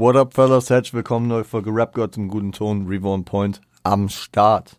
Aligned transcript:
What 0.00 0.14
up, 0.14 0.32
fellas? 0.32 0.70
Herzlich 0.70 0.94
willkommen, 0.94 1.26
neue 1.26 1.42
Folge 1.42 1.70
Rap 1.74 1.92
Gott 1.92 2.16
im 2.16 2.28
guten 2.28 2.52
Ton, 2.52 2.86
Reborn 2.86 3.24
Point 3.24 3.60
am 3.82 4.08
Start. 4.08 4.78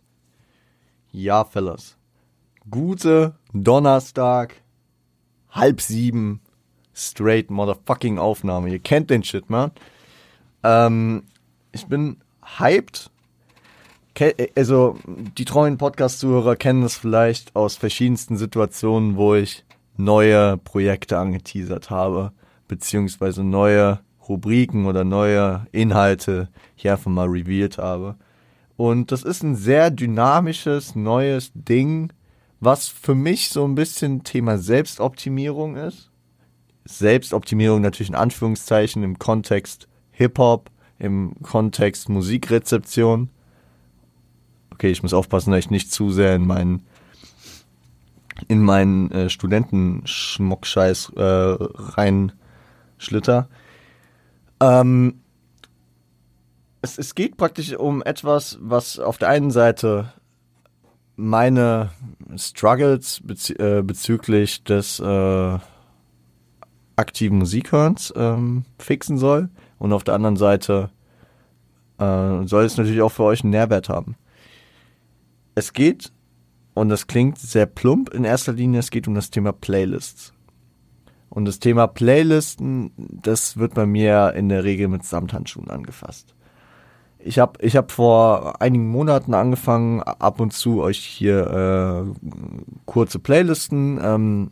Ja, 1.12 1.44
fellas. 1.44 1.98
Gute 2.70 3.34
Donnerstag, 3.52 4.54
halb 5.50 5.82
sieben, 5.82 6.40
straight 6.94 7.50
motherfucking 7.50 8.18
Aufnahme. 8.18 8.70
Ihr 8.70 8.78
kennt 8.78 9.10
den 9.10 9.22
Shit, 9.22 9.50
man. 9.50 9.72
Ähm, 10.62 11.24
ich 11.72 11.86
bin 11.86 12.16
hyped. 12.58 13.10
Ke 14.14 14.34
also, 14.56 14.96
die 15.06 15.44
treuen 15.44 15.76
Podcast-Zuhörer 15.76 16.56
kennen 16.56 16.82
es 16.82 16.96
vielleicht 16.96 17.54
aus 17.54 17.76
verschiedensten 17.76 18.38
Situationen, 18.38 19.18
wo 19.18 19.34
ich 19.34 19.66
neue 19.98 20.56
Projekte 20.56 21.18
angeteasert 21.18 21.90
habe, 21.90 22.32
beziehungsweise 22.68 23.44
neue 23.44 24.00
Rubriken 24.28 24.86
oder 24.86 25.04
neue 25.04 25.66
Inhalte 25.72 26.48
hier 26.74 26.92
einfach 26.92 27.10
mal 27.10 27.28
revealed 27.28 27.78
habe. 27.78 28.16
Und 28.76 29.12
das 29.12 29.24
ist 29.24 29.42
ein 29.42 29.56
sehr 29.56 29.90
dynamisches, 29.90 30.94
neues 30.94 31.50
Ding, 31.54 32.12
was 32.60 32.88
für 32.88 33.14
mich 33.14 33.50
so 33.50 33.64
ein 33.64 33.74
bisschen 33.74 34.24
Thema 34.24 34.58
Selbstoptimierung 34.58 35.76
ist. 35.76 36.10
Selbstoptimierung 36.84 37.82
natürlich 37.82 38.08
in 38.08 38.14
Anführungszeichen 38.14 39.02
im 39.02 39.18
Kontext 39.18 39.88
Hip-Hop, 40.12 40.70
im 40.98 41.34
Kontext 41.42 42.08
Musikrezeption. 42.08 43.30
Okay, 44.72 44.90
ich 44.90 45.02
muss 45.02 45.14
aufpassen, 45.14 45.50
dass 45.50 45.60
ich 45.60 45.70
nicht 45.70 45.92
zu 45.92 46.10
sehr 46.10 46.34
in 46.34 46.46
meinen 46.46 46.84
in 48.48 48.62
meinen 48.62 49.10
äh, 49.12 49.28
Studentenschmuckscheiß 49.28 51.12
äh, 51.16 51.56
reinschlitter. 51.98 53.48
Ähm, 54.60 55.20
es, 56.82 56.98
es 56.98 57.14
geht 57.14 57.36
praktisch 57.36 57.74
um 57.74 58.02
etwas, 58.02 58.58
was 58.60 58.98
auf 58.98 59.18
der 59.18 59.28
einen 59.28 59.50
Seite 59.50 60.12
meine 61.16 61.90
Struggles 62.36 63.20
bezü 63.22 63.54
äh, 63.54 63.82
bezüglich 63.82 64.64
des 64.64 65.00
äh, 65.00 65.58
aktiven 66.96 67.38
Musikhörens 67.38 68.12
ähm, 68.16 68.64
fixen 68.78 69.18
soll 69.18 69.50
und 69.78 69.92
auf 69.92 70.04
der 70.04 70.14
anderen 70.14 70.36
Seite 70.36 70.90
äh, 71.98 72.46
soll 72.46 72.64
es 72.64 72.76
natürlich 72.76 73.02
auch 73.02 73.12
für 73.12 73.24
euch 73.24 73.42
einen 73.42 73.50
Nährwert 73.50 73.88
haben. 73.88 74.16
Es 75.54 75.72
geht, 75.72 76.12
und 76.74 76.88
das 76.88 77.06
klingt 77.06 77.38
sehr 77.38 77.66
plump 77.66 78.14
in 78.14 78.24
erster 78.24 78.52
Linie, 78.52 78.80
es 78.80 78.90
geht 78.90 79.06
um 79.06 79.14
das 79.14 79.30
Thema 79.30 79.52
Playlists. 79.52 80.32
Und 81.30 81.46
das 81.46 81.60
Thema 81.60 81.86
Playlisten, 81.86 82.90
das 82.96 83.56
wird 83.56 83.74
bei 83.74 83.86
mir 83.86 84.34
in 84.34 84.48
der 84.48 84.64
Regel 84.64 84.88
mit 84.88 85.04
Samthandschuhen 85.04 85.70
angefasst. 85.70 86.34
Ich 87.20 87.38
habe 87.38 87.64
ich 87.64 87.76
hab 87.76 87.92
vor 87.92 88.60
einigen 88.60 88.88
Monaten 88.88 89.34
angefangen, 89.34 90.02
ab 90.02 90.40
und 90.40 90.52
zu 90.52 90.82
euch 90.82 90.98
hier 90.98 91.46
äh, 91.46 92.02
kurze 92.86 93.20
Playlisten 93.20 94.00
ähm, 94.02 94.50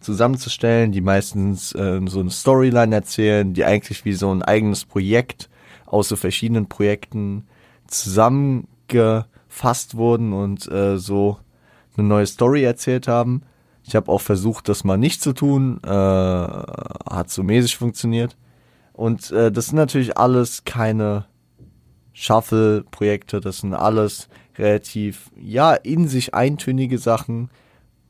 zusammenzustellen, 0.00 0.92
die 0.92 1.00
meistens 1.00 1.74
äh, 1.74 2.00
so 2.06 2.20
eine 2.20 2.30
Storyline 2.30 2.94
erzählen, 2.94 3.52
die 3.54 3.64
eigentlich 3.64 4.04
wie 4.04 4.12
so 4.12 4.32
ein 4.32 4.42
eigenes 4.42 4.84
Projekt 4.84 5.50
aus 5.86 6.08
so 6.08 6.14
verschiedenen 6.16 6.68
Projekten 6.68 7.48
zusammengefasst 7.86 9.96
wurden 9.96 10.32
und 10.32 10.70
äh, 10.70 10.98
so 10.98 11.38
eine 11.96 12.06
neue 12.06 12.26
Story 12.26 12.62
erzählt 12.62 13.08
haben. 13.08 13.42
Ich 13.86 13.94
habe 13.94 14.10
auch 14.10 14.20
versucht, 14.20 14.68
das 14.68 14.84
mal 14.84 14.96
nicht 14.96 15.22
zu 15.22 15.32
tun. 15.32 15.80
Äh, 15.84 15.88
hat 15.88 17.30
so 17.30 17.42
mäßig 17.42 17.76
funktioniert. 17.76 18.36
Und 18.92 19.30
äh, 19.30 19.52
das 19.52 19.66
sind 19.66 19.76
natürlich 19.76 20.16
alles 20.16 20.64
keine 20.64 21.26
Shuffle-Projekte. 22.12 23.40
Das 23.40 23.58
sind 23.58 23.74
alles 23.74 24.28
relativ, 24.56 25.30
ja, 25.36 25.74
in 25.74 26.08
sich 26.08 26.34
eintönige 26.34 26.98
Sachen, 26.98 27.50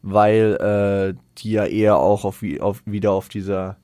weil 0.03 0.57
äh, 0.61 1.15
die 1.39 1.53
ja 1.53 1.65
eher 1.65 1.97
auch 1.97 2.25
auf, 2.25 2.45
auf, 2.61 2.83
wieder 2.85 3.13
auf 3.13 3.29
dieser 3.29 3.77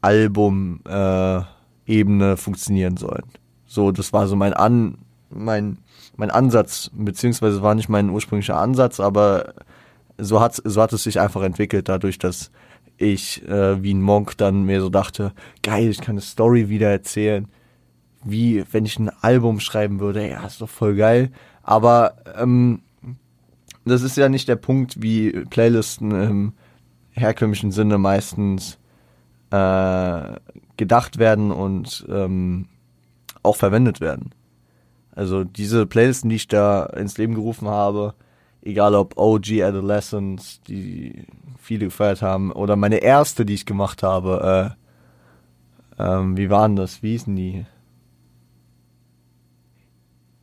Album-Ebene 0.00 2.36
funktionieren 2.36 2.96
sollen. 2.96 3.24
So, 3.66 3.92
das 3.92 4.12
war 4.12 4.26
so 4.26 4.34
mein 4.36 4.54
An, 4.54 4.98
mein, 5.30 5.78
mein 6.16 6.30
Ansatz, 6.30 6.90
beziehungsweise 6.94 7.62
war 7.62 7.74
nicht 7.74 7.90
mein 7.90 8.10
ursprünglicher 8.10 8.56
Ansatz, 8.56 9.00
aber 9.00 9.54
so 10.18 10.40
hat, 10.40 10.60
so 10.64 10.82
hat 10.82 10.92
es 10.92 11.04
sich 11.04 11.20
einfach 11.20 11.42
entwickelt, 11.42 11.88
dadurch, 11.88 12.18
dass 12.18 12.50
ich 12.96 13.46
äh, 13.48 13.82
wie 13.82 13.94
ein 13.94 14.02
Monk 14.02 14.36
dann 14.36 14.64
mir 14.64 14.80
so 14.80 14.90
dachte, 14.90 15.32
geil, 15.62 15.88
ich 15.88 16.00
kann 16.00 16.14
eine 16.14 16.20
Story 16.20 16.68
wieder 16.68 16.90
erzählen, 16.90 17.48
wie 18.24 18.64
wenn 18.72 18.84
ich 18.84 18.98
ein 18.98 19.10
Album 19.20 19.60
schreiben 19.60 20.00
würde, 20.00 20.28
ja, 20.28 20.44
ist 20.44 20.60
doch 20.60 20.68
voll 20.68 20.96
geil. 20.96 21.30
Aber 21.62 22.16
ähm, 22.36 22.80
das 23.84 24.02
ist 24.02 24.16
ja 24.16 24.28
nicht 24.28 24.48
der 24.48 24.56
Punkt, 24.56 25.00
wie 25.02 25.30
Playlisten 25.30 26.10
im 26.10 26.52
herkömmlichen 27.10 27.72
Sinne 27.72 27.98
meistens 27.98 28.78
äh, 29.50 30.36
gedacht 30.76 31.18
werden 31.18 31.52
und 31.52 32.06
ähm, 32.08 32.66
auch 33.42 33.56
verwendet 33.56 34.00
werden. 34.00 34.30
Also 35.14 35.44
diese 35.44 35.86
Playlisten, 35.86 36.30
die 36.30 36.36
ich 36.36 36.48
da 36.48 36.84
ins 36.84 37.18
Leben 37.18 37.34
gerufen 37.34 37.68
habe, 37.68 38.14
egal 38.68 38.94
ob 38.94 39.16
OG 39.16 39.62
Adolescence, 39.62 40.60
die 40.68 41.24
viele 41.58 41.86
gefeiert 41.86 42.22
haben, 42.22 42.52
oder 42.52 42.76
meine 42.76 42.98
erste, 42.98 43.46
die 43.46 43.54
ich 43.54 43.66
gemacht 43.66 44.02
habe, 44.02 44.76
äh, 45.98 46.02
ähm, 46.02 46.36
wie 46.36 46.50
waren 46.50 46.76
das? 46.76 47.02
Wie 47.02 47.12
hießen 47.12 47.34
die? 47.34 47.66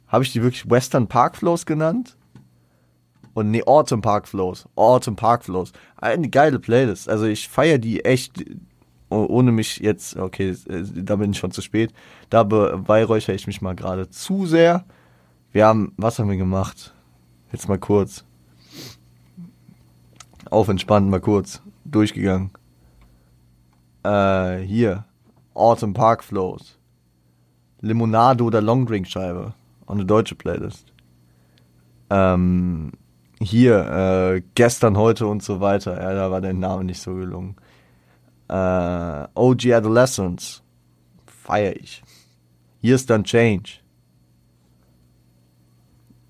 Habe 0.07 0.23
ich 0.23 0.33
die 0.33 0.41
wirklich 0.41 0.69
Western 0.69 1.07
Park 1.07 1.37
Flows 1.37 1.65
genannt? 1.65 2.17
Und 3.33 3.51
nee, 3.51 3.63
Autumn 3.63 4.01
Park 4.01 4.27
Flows. 4.27 4.67
Autumn 4.75 5.15
Park 5.15 5.45
Flows. 5.45 5.71
Eine 5.97 6.29
geile 6.29 6.59
Playlist. 6.59 7.09
Also 7.09 7.25
ich 7.25 7.47
feiere 7.47 7.77
die 7.77 8.05
echt, 8.05 8.43
ohne 9.09 9.51
mich 9.51 9.77
jetzt, 9.77 10.15
okay, 10.15 10.55
da 10.95 11.17
bin 11.17 11.31
ich 11.31 11.37
schon 11.37 11.51
zu 11.51 11.61
spät. 11.61 11.93
Da 12.29 12.43
beweihräuchere 12.43 13.35
ich 13.35 13.45
mich 13.45 13.61
mal 13.61 13.75
gerade 13.75 14.09
zu 14.09 14.45
sehr. 14.45 14.85
Wir 15.51 15.65
haben, 15.65 15.93
was 15.97 16.17
haben 16.17 16.29
wir 16.29 16.37
gemacht? 16.37 16.94
Jetzt 17.55 17.69
mal 17.69 17.79
kurz. 17.79 18.25
Auf 20.49 20.67
entspannt 20.67 21.09
mal 21.09 21.21
kurz. 21.21 21.61
Durchgegangen. 21.85 22.51
Äh, 24.03 24.57
hier. 24.57 25.05
Autumn 25.53 25.93
Park 25.93 26.25
Flows. 26.25 26.77
Limonade 27.79 28.43
oder 28.43 28.61
Longdrink-Scheibe. 28.61 29.53
Und 29.85 29.99
eine 29.99 30.05
deutsche 30.05 30.35
Playlist. 30.35 30.91
Ähm, 32.09 32.91
hier, 33.39 34.35
äh, 34.35 34.41
gestern, 34.55 34.97
heute 34.97 35.25
und 35.25 35.41
so 35.41 35.61
weiter. 35.61 35.97
Ja, 36.01 36.13
da 36.13 36.31
war 36.31 36.41
der 36.41 36.53
Name 36.53 36.83
nicht 36.83 37.01
so 37.01 37.15
gelungen. 37.15 37.55
Äh, 38.49 39.27
OG 39.33 39.71
Adolescence. 39.71 40.61
Feier 41.25 41.73
ich. 41.77 42.03
Hier 42.81 42.95
ist 42.95 43.09
dann 43.09 43.23
Change. 43.23 43.79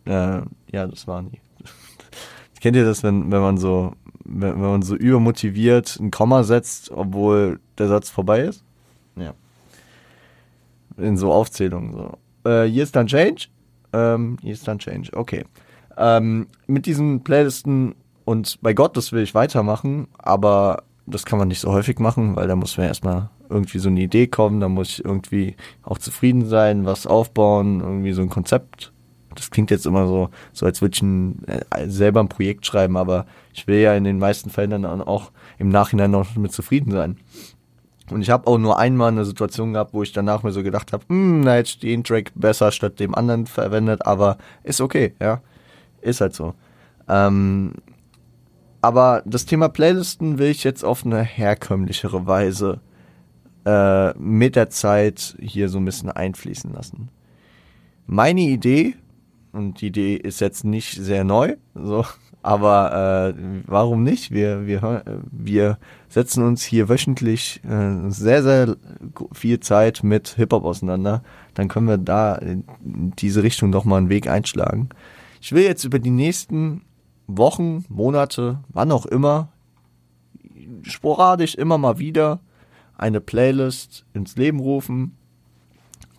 Äh, 0.06 0.42
ja, 0.76 0.86
das 0.86 1.08
waren 1.08 1.32
die. 1.32 1.40
Kennt 2.62 2.76
ihr 2.76 2.86
das, 2.86 3.02
wenn, 3.02 3.32
wenn 3.32 3.42
man 3.42 3.58
so, 3.58 3.94
wenn, 4.26 4.54
wenn 4.54 4.70
man 4.70 4.82
so 4.82 4.96
übermotiviert 4.96 5.98
ein 6.00 6.12
Komma 6.12 6.44
setzt, 6.44 6.92
obwohl 6.92 7.60
der 7.78 7.88
Satz 7.88 8.10
vorbei 8.10 8.42
ist? 8.42 8.64
Ja. 9.16 9.34
In 10.98 11.18
so 11.18 11.32
Aufzählungen 11.32 11.94
so. 11.94 12.50
Äh, 12.50 12.66
hier 12.66 12.84
ist 12.84 12.96
dann 12.96 13.08
Change. 13.08 13.48
Ähm, 13.94 14.38
hier 14.42 14.54
ist 14.54 14.68
dann 14.68 14.80
Change. 14.80 15.12
Okay. 15.14 15.46
Ähm, 15.98 16.48
mit 16.68 16.86
diesen 16.86 17.24
Playlisten 17.24 17.96
und 18.26 18.62
bei 18.62 18.74
Gott, 18.74 18.98
das 18.98 19.14
will 19.14 19.24
ich 19.24 19.34
weitermachen, 19.34 20.08
aber 20.18 20.84
das 21.06 21.26
kann 21.26 21.40
man 21.40 21.48
nicht 21.48 21.62
so 21.62 21.72
häufig 21.72 22.00
machen, 22.00 22.36
weil 22.36 22.48
da 22.48 22.56
muss 22.56 22.78
man 22.78 22.88
erstmal 22.88 23.30
irgendwie 23.50 23.80
so 23.80 23.88
eine 23.88 24.02
Idee 24.02 24.28
kommen, 24.28 24.60
da 24.60 24.68
muss 24.68 24.90
ich 24.90 25.06
irgendwie 25.06 25.56
auch 25.84 26.00
zufrieden 26.00 26.48
sein, 26.48 26.86
was 26.86 27.08
aufbauen, 27.08 27.80
irgendwie 27.80 28.12
so 28.12 28.24
ein 28.24 28.30
Konzept 28.30 28.92
das 29.36 29.52
klingt 29.52 29.72
jetzt 29.72 29.86
immer 29.86 30.08
so, 30.08 30.30
so 30.54 30.66
als 30.66 30.82
würde 30.82 30.96
ich 30.96 31.02
ein, 31.02 31.44
äh, 31.48 31.88
selber 31.88 32.20
ein 32.20 32.30
Projekt 32.30 32.66
schreiben, 32.66 32.98
aber 32.98 33.26
ich 33.54 33.68
will 33.68 33.80
ja 33.80 33.94
in 33.94 34.04
den 34.04 34.20
meisten 34.20 34.50
Fällen 34.50 34.82
dann 34.82 35.02
auch 35.02 35.32
im 35.58 35.70
Nachhinein 35.70 36.12
noch 36.12 36.36
mit 36.36 36.52
zufrieden 36.52 36.92
sein. 36.92 37.18
Und 38.12 38.22
ich 38.22 38.30
habe 38.30 38.48
auch 38.48 38.58
nur 38.58 38.78
einmal 38.78 39.12
eine 39.12 39.26
Situation 39.26 39.74
gehabt, 39.74 39.94
wo 39.94 40.04
ich 40.04 40.12
danach 40.12 40.44
mir 40.44 40.52
so 40.52 40.62
gedacht 40.62 40.94
habe, 40.94 41.04
hm, 41.08 41.42
na 41.42 41.58
jetzt 41.58 41.82
den 41.82 42.04
Track 42.04 42.32
besser 42.36 42.72
statt 42.72 43.00
dem 43.00 43.16
anderen 43.16 43.48
verwendet, 43.48 44.06
aber 44.06 44.38
ist 44.64 44.82
okay, 44.82 45.14
ja. 45.20 45.42
Ist 46.02 46.22
halt 46.22 46.36
so. 46.36 46.54
Ähm, 47.08 47.74
aber 48.82 49.24
das 49.26 49.48
Thema 49.48 49.70
Playlisten 49.70 50.38
will 50.38 50.52
ich 50.52 50.64
jetzt 50.64 50.86
auf 50.86 51.04
eine 51.04 51.24
herkömmlichere 51.24 52.28
Weise 52.28 52.82
äh, 53.66 54.14
mit 54.20 54.56
der 54.56 54.70
Zeit 54.70 55.36
hier 55.40 55.70
so 55.70 55.80
ein 55.80 55.86
bisschen 55.86 56.12
einfließen 56.12 56.72
lassen. 56.72 57.10
Meine 58.06 58.42
Idee 58.42 58.96
und 59.56 59.82
die 59.82 59.88
Idee 59.88 60.16
ist 60.16 60.42
jetzt 60.42 60.66
nicht 60.66 60.92
sehr 60.94 61.24
neu, 61.24 61.56
so, 61.74 62.06
Aber 62.46 63.34
äh, 63.36 63.42
warum 63.66 64.04
nicht? 64.04 64.30
Wir, 64.30 64.68
wir, 64.68 65.04
wir 65.32 65.80
setzen 66.10 66.44
uns 66.44 66.64
hier 66.64 66.90
wöchentlich 66.90 67.60
äh, 67.64 68.08
sehr, 68.12 68.44
sehr 68.44 68.78
viel 69.32 69.60
Zeit 69.62 70.04
mit 70.04 70.28
Hip-Hop 70.36 70.64
auseinander. 70.64 71.24
Dann 71.56 71.70
können 71.70 71.88
wir 71.88 71.98
da 71.98 72.36
in 72.36 72.64
diese 73.18 73.42
Richtung 73.42 73.72
doch 73.72 73.84
mal 73.84 73.98
einen 73.98 74.10
Weg 74.10 74.28
einschlagen. 74.28 74.90
Ich 75.42 75.54
will 75.54 75.64
jetzt 75.64 75.86
über 75.86 75.98
die 75.98 76.12
nächsten 76.12 76.84
Wochen, 77.26 77.84
Monate, 77.90 78.60
wann 78.70 78.92
auch 78.92 79.08
immer, 79.08 79.50
sporadisch 80.84 81.56
immer 81.56 81.80
mal 81.80 81.98
wieder 81.98 82.42
eine 82.96 83.22
Playlist 83.22 84.06
ins 84.14 84.36
Leben 84.36 84.60
rufen, 84.60 85.18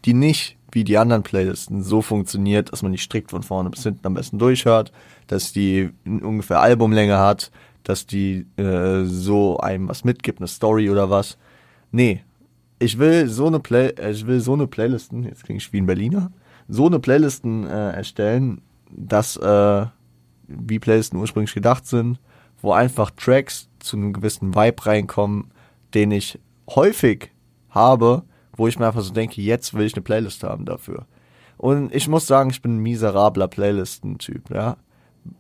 die 0.05 0.15
nicht 0.15 0.56
wie 0.77 0.85
die 0.85 0.99
anderen 0.99 1.23
Playlisten 1.23 1.83
so 1.83 2.03
funktioniert, 2.03 2.71
dass 2.71 2.83
man 2.83 2.93
die 2.93 2.99
strikt 2.99 3.31
von 3.31 3.43
vorne 3.43 3.71
bis 3.71 3.83
hinten 3.83 4.07
am 4.07 4.13
besten 4.13 4.39
durchhört, 4.39 4.93
dass 5.27 5.51
die 5.51 5.89
ungefähr 6.05 6.61
Albumlänge 6.61 7.17
hat, 7.17 7.51
dass 7.83 8.07
die 8.07 8.45
äh, 8.59 9.05
so 9.05 9.57
einem 9.57 9.89
was 9.89 10.05
mitgibt, 10.05 10.39
eine 10.39 10.49
Story 10.49 10.91
oder 10.91 11.09
was. 11.09 11.39
Nee, 11.93 12.23
ich 12.79 12.99
will 12.99 13.27
so 13.27 13.47
eine 13.47 13.59
Play, 13.59 13.95
ich 14.11 14.27
will 14.27 14.41
so 14.41 14.53
eine 14.53 14.67
Playlisten, 14.67 15.25
jetzt 15.25 15.45
klinge 15.45 15.57
ich 15.57 15.73
wie 15.73 15.81
ein 15.81 15.87
Berliner, 15.87 16.31
so 16.69 16.85
eine 16.85 16.99
Playlisten 16.99 17.67
äh, 17.67 17.93
erstellen, 17.93 18.61
dass 18.91 19.39
äh, 19.39 19.87
wie 20.47 20.79
Playlisten 20.79 21.19
ursprünglich 21.19 21.55
gedacht 21.55 21.87
sind, 21.87 22.21
wo 22.61 22.73
einfach 22.73 23.11
Tracks 23.13 23.71
zu 23.79 23.97
einem 23.97 24.13
gewissen 24.13 24.55
Vibe 24.55 24.85
reinkommen, 24.85 25.53
den 25.95 26.11
ich 26.11 26.39
häufig 26.69 27.31
habe, 27.71 28.25
wo 28.57 28.67
ich 28.69 28.79
mir 28.79 28.87
einfach 28.87 29.03
so 29.03 29.13
denke, 29.13 29.41
jetzt 29.41 29.75
will 29.75 29.87
ich 29.87 29.95
eine 29.95 30.03
Playlist 30.03 30.43
haben 30.43 30.65
dafür. 30.65 31.07
Und 31.59 31.95
ich 31.95 32.09
muss 32.09 32.27
sagen, 32.27 32.51
ich 32.51 32.63
bin 32.63 32.77
ein 32.77 32.83
miserabler 32.83 33.49
Playlisten-Typ, 33.49 34.51
ja. 34.51 34.77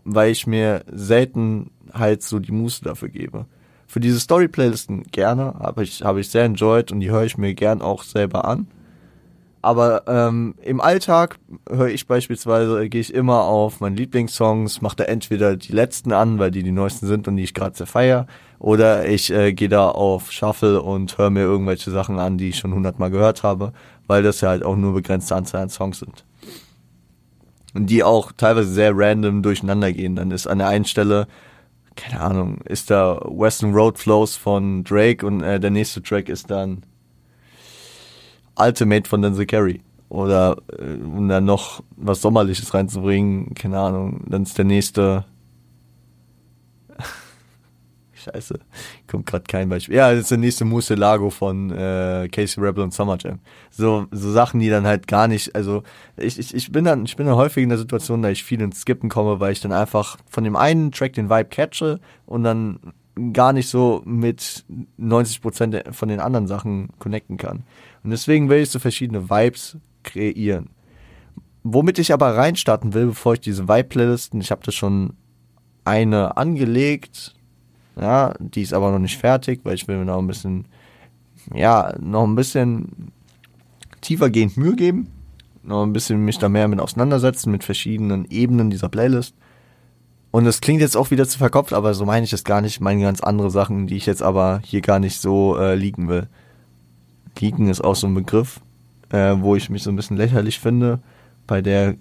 Weil 0.04 0.32
ich 0.32 0.46
mir 0.46 0.84
selten 0.90 1.70
halt 1.92 2.22
so 2.22 2.38
die 2.38 2.52
Muße 2.52 2.82
dafür 2.82 3.08
gebe. 3.08 3.46
Für 3.86 4.00
diese 4.00 4.18
Story-Playlisten 4.18 5.04
gerne, 5.04 5.54
habe 5.58 5.84
ich, 5.84 6.02
habe 6.02 6.20
ich 6.20 6.28
sehr 6.28 6.44
enjoyed 6.44 6.90
und 6.90 7.00
die 7.00 7.10
höre 7.10 7.24
ich 7.24 7.38
mir 7.38 7.54
gern 7.54 7.82
auch 7.82 8.02
selber 8.02 8.46
an. 8.46 8.66
Aber 9.66 10.04
ähm, 10.06 10.54
im 10.62 10.80
Alltag 10.80 11.40
höre 11.68 11.88
ich 11.88 12.06
beispielsweise, 12.06 12.88
gehe 12.88 13.00
ich 13.00 13.12
immer 13.12 13.42
auf 13.46 13.80
meine 13.80 13.96
Lieblingssongs, 13.96 14.80
mache 14.80 14.94
da 14.94 15.04
entweder 15.06 15.56
die 15.56 15.72
letzten 15.72 16.12
an, 16.12 16.38
weil 16.38 16.52
die 16.52 16.62
die 16.62 16.70
neuesten 16.70 17.08
sind 17.08 17.26
und 17.26 17.36
die 17.36 17.42
ich 17.42 17.52
gerade 17.52 17.76
sehr 17.76 17.88
feier, 17.88 18.28
oder 18.60 19.08
ich 19.08 19.32
äh, 19.32 19.52
gehe 19.54 19.68
da 19.68 19.88
auf 19.88 20.30
Shuffle 20.30 20.80
und 20.80 21.18
höre 21.18 21.30
mir 21.30 21.40
irgendwelche 21.40 21.90
Sachen 21.90 22.20
an, 22.20 22.38
die 22.38 22.50
ich 22.50 22.58
schon 22.58 22.74
hundertmal 22.74 23.10
gehört 23.10 23.42
habe, 23.42 23.72
weil 24.06 24.22
das 24.22 24.40
ja 24.40 24.50
halt 24.50 24.62
auch 24.62 24.76
nur 24.76 24.94
begrenzte 24.94 25.34
Anzahl 25.34 25.62
an 25.62 25.68
Songs 25.68 25.98
sind. 25.98 26.24
Und 27.74 27.90
die 27.90 28.04
auch 28.04 28.30
teilweise 28.30 28.68
sehr 28.68 28.92
random 28.94 29.42
durcheinander 29.42 29.92
gehen. 29.92 30.14
Dann 30.14 30.30
ist 30.30 30.46
an 30.46 30.58
der 30.58 30.68
einen 30.68 30.84
Stelle, 30.84 31.26
keine 31.96 32.20
Ahnung, 32.20 32.58
ist 32.66 32.88
da 32.92 33.20
Western 33.24 33.74
Road 33.74 33.98
Flows 33.98 34.36
von 34.36 34.84
Drake 34.84 35.26
und 35.26 35.42
äh, 35.42 35.58
der 35.58 35.70
nächste 35.70 36.04
Track 36.04 36.28
ist 36.28 36.52
dann 36.52 36.84
Ultimate 38.56 39.08
von 39.08 39.22
Denzel 39.22 39.46
Carey. 39.46 39.80
Oder 40.08 40.56
äh, 40.78 41.02
um 41.02 41.28
dann 41.28 41.44
noch 41.44 41.82
was 41.96 42.20
Sommerliches 42.20 42.72
reinzubringen, 42.72 43.54
keine 43.54 43.78
Ahnung, 43.78 44.22
dann 44.28 44.42
ist 44.44 44.56
der 44.56 44.64
nächste. 44.64 45.24
Scheiße, 48.14 48.60
kommt 49.08 49.26
gerade 49.26 49.44
kein 49.48 49.68
Beispiel. 49.68 49.96
Ja, 49.96 50.12
das 50.12 50.22
ist 50.22 50.30
der 50.30 50.38
nächste 50.38 50.94
Lago 50.94 51.30
von 51.30 51.70
äh, 51.72 52.28
Casey 52.30 52.62
Rebel 52.62 52.84
und 52.84 52.94
Summer 52.94 53.18
Jam. 53.20 53.40
So, 53.70 54.06
so 54.12 54.30
Sachen, 54.30 54.60
die 54.60 54.70
dann 54.70 54.86
halt 54.86 55.08
gar 55.08 55.26
nicht, 55.26 55.56
also 55.56 55.82
ich, 56.16 56.38
ich, 56.38 56.54
ich 56.54 56.70
bin 56.70 56.84
dann, 56.84 57.04
ich 57.04 57.16
bin 57.16 57.26
dann 57.26 57.36
häufig 57.36 57.64
in 57.64 57.68
der 57.68 57.78
Situation, 57.78 58.22
da 58.22 58.30
ich 58.30 58.44
viel 58.44 58.60
ins 58.60 58.82
Skippen 58.82 59.08
komme, 59.10 59.40
weil 59.40 59.52
ich 59.52 59.60
dann 59.60 59.72
einfach 59.72 60.18
von 60.30 60.44
dem 60.44 60.54
einen 60.54 60.92
Track 60.92 61.14
den 61.14 61.30
Vibe 61.30 61.48
catche 61.48 61.98
und 62.26 62.44
dann 62.44 62.78
gar 63.32 63.52
nicht 63.52 63.68
so 63.68 64.02
mit 64.04 64.64
90 64.98 65.40
Prozent 65.40 65.82
von 65.92 66.08
den 66.08 66.20
anderen 66.20 66.46
Sachen 66.46 66.90
connecten 66.98 67.38
kann. 67.38 67.64
Und 68.06 68.12
deswegen 68.12 68.48
will 68.48 68.62
ich 68.62 68.70
so 68.70 68.78
verschiedene 68.78 69.28
Vibes 69.28 69.78
kreieren. 70.04 70.70
Womit 71.64 71.98
ich 71.98 72.12
aber 72.12 72.36
reinstarten 72.36 72.94
will, 72.94 73.06
bevor 73.06 73.32
ich 73.32 73.40
diese 73.40 73.66
Vibe-Playlisten, 73.66 74.40
ich 74.40 74.52
habe 74.52 74.62
da 74.64 74.70
schon 74.70 75.14
eine 75.84 76.36
angelegt, 76.36 77.34
ja, 78.00 78.32
die 78.38 78.62
ist 78.62 78.74
aber 78.74 78.92
noch 78.92 79.00
nicht 79.00 79.18
fertig, 79.18 79.62
weil 79.64 79.74
ich 79.74 79.88
will 79.88 79.96
mir 79.98 80.04
noch 80.04 80.20
ein 80.20 80.28
bisschen, 80.28 80.66
ja, 81.52 81.96
noch 81.98 82.22
ein 82.22 82.36
bisschen 82.36 83.10
tiefergehend 84.02 84.56
Mühe 84.56 84.76
geben, 84.76 85.08
noch 85.64 85.82
ein 85.82 85.92
bisschen 85.92 86.24
mich 86.24 86.38
da 86.38 86.48
mehr 86.48 86.68
mit 86.68 86.78
auseinandersetzen, 86.78 87.50
mit 87.50 87.64
verschiedenen 87.64 88.24
Ebenen 88.30 88.70
dieser 88.70 88.88
Playlist. 88.88 89.34
Und 90.30 90.44
das 90.44 90.60
klingt 90.60 90.80
jetzt 90.80 90.96
auch 90.96 91.10
wieder 91.10 91.26
zu 91.26 91.38
verkopft, 91.38 91.72
aber 91.72 91.92
so 91.92 92.04
meine 92.04 92.22
ich 92.22 92.32
es 92.32 92.44
gar 92.44 92.60
nicht. 92.60 92.74
Ich 92.74 92.80
meine 92.80 93.02
ganz 93.02 93.20
andere 93.20 93.50
Sachen, 93.50 93.88
die 93.88 93.96
ich 93.96 94.06
jetzt 94.06 94.22
aber 94.22 94.60
hier 94.62 94.80
gar 94.80 95.00
nicht 95.00 95.20
so 95.20 95.58
äh, 95.58 95.74
liegen 95.74 96.06
will. 96.06 96.28
Geeken 97.36 97.68
ist 97.68 97.82
auch 97.82 97.94
so 97.94 98.08
ein 98.08 98.14
Begriff, 98.14 98.60
äh, 99.10 99.36
wo 99.38 99.54
ich 99.54 99.70
mich 99.70 99.84
so 99.84 99.90
ein 99.90 99.96
bisschen 99.96 100.16
lächerlich 100.16 100.58
finde 100.58 100.98
bei 101.46 101.62
der, 101.62 101.94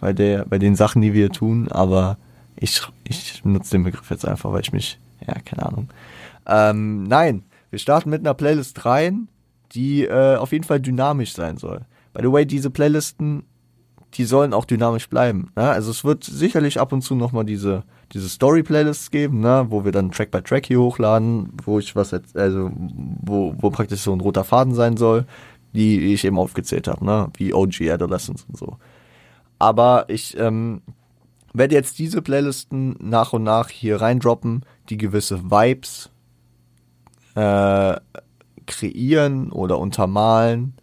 bei 0.00 0.14
der, 0.14 0.46
bei 0.46 0.58
den 0.58 0.74
Sachen, 0.74 1.02
die 1.02 1.12
wir 1.12 1.30
tun, 1.30 1.68
aber 1.68 2.16
ich, 2.58 2.80
ich 3.04 3.44
nutze 3.44 3.72
den 3.72 3.84
Begriff 3.84 4.10
jetzt 4.10 4.26
einfach, 4.26 4.50
weil 4.52 4.62
ich 4.62 4.72
mich, 4.72 4.98
ja, 5.26 5.34
keine 5.44 5.66
Ahnung. 5.66 5.88
Ähm, 6.46 7.04
nein, 7.04 7.42
wir 7.70 7.78
starten 7.78 8.08
mit 8.08 8.20
einer 8.20 8.34
Playlist 8.34 8.86
rein, 8.86 9.28
die 9.72 10.04
äh, 10.04 10.36
auf 10.36 10.52
jeden 10.52 10.64
Fall 10.64 10.80
dynamisch 10.80 11.34
sein 11.34 11.58
soll. 11.58 11.82
By 12.14 12.22
the 12.22 12.32
way, 12.32 12.46
diese 12.46 12.70
Playlisten 12.70 13.44
die 14.16 14.24
sollen 14.24 14.54
auch 14.54 14.64
dynamisch 14.64 15.08
bleiben. 15.08 15.50
Ne? 15.56 15.68
Also 15.68 15.90
es 15.90 16.04
wird 16.04 16.24
sicherlich 16.24 16.80
ab 16.80 16.92
und 16.92 17.02
zu 17.02 17.14
nochmal 17.14 17.44
diese, 17.44 17.84
diese 18.12 18.28
Story-Playlists 18.28 19.10
geben, 19.10 19.40
ne? 19.40 19.66
wo 19.68 19.84
wir 19.84 19.92
dann 19.92 20.10
Track 20.10 20.30
by 20.30 20.42
Track 20.42 20.66
hier 20.66 20.80
hochladen, 20.80 21.52
wo 21.64 21.78
ich 21.78 21.94
was 21.94 22.10
jetzt, 22.10 22.36
also 22.36 22.70
wo, 22.74 23.54
wo 23.58 23.70
praktisch 23.70 24.00
so 24.00 24.12
ein 24.12 24.20
roter 24.20 24.44
Faden 24.44 24.74
sein 24.74 24.96
soll, 24.96 25.26
die 25.74 26.14
ich 26.14 26.24
eben 26.24 26.38
aufgezählt 26.38 26.88
habe, 26.88 27.04
ne? 27.04 27.28
wie 27.36 27.52
OG 27.52 27.82
Adolescence 27.90 28.46
und 28.48 28.56
so. 28.56 28.78
Aber 29.58 30.06
ich 30.08 30.36
ähm, 30.38 30.82
werde 31.52 31.74
jetzt 31.74 31.98
diese 31.98 32.22
Playlisten 32.22 32.96
nach 33.00 33.32
und 33.32 33.42
nach 33.42 33.68
hier 33.68 34.00
reindroppen, 34.00 34.64
die 34.88 34.98
gewisse 34.98 35.50
Vibes 35.50 36.10
äh, 37.34 37.96
kreieren 38.66 39.52
oder 39.52 39.78
untermalen 39.78 40.74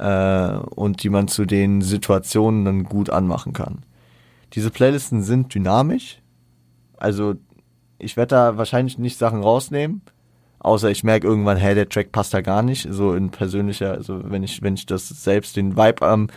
äh, 0.00 0.56
und 0.74 1.02
die 1.02 1.10
man 1.10 1.28
zu 1.28 1.44
den 1.44 1.82
Situationen 1.82 2.64
dann 2.64 2.84
gut 2.84 3.10
anmachen 3.10 3.52
kann. 3.52 3.84
Diese 4.54 4.70
Playlisten 4.70 5.22
sind 5.22 5.54
dynamisch, 5.54 6.20
also 6.96 7.34
ich 7.98 8.16
werde 8.16 8.34
da 8.34 8.56
wahrscheinlich 8.56 8.98
nicht 8.98 9.18
Sachen 9.18 9.42
rausnehmen, 9.42 10.00
außer 10.58 10.90
ich 10.90 11.04
merke 11.04 11.26
irgendwann, 11.26 11.58
hey, 11.58 11.74
der 11.74 11.88
Track 11.88 12.12
passt 12.12 12.32
da 12.34 12.40
gar 12.40 12.62
nicht, 12.62 12.88
so 12.90 13.14
in 13.14 13.30
persönlicher, 13.30 13.92
also 13.92 14.22
wenn 14.24 14.42
ich, 14.42 14.62
wenn 14.62 14.74
ich 14.74 14.86
das 14.86 15.08
selbst 15.08 15.56
den 15.56 15.76
Vibe 15.76 16.06
am, 16.06 16.28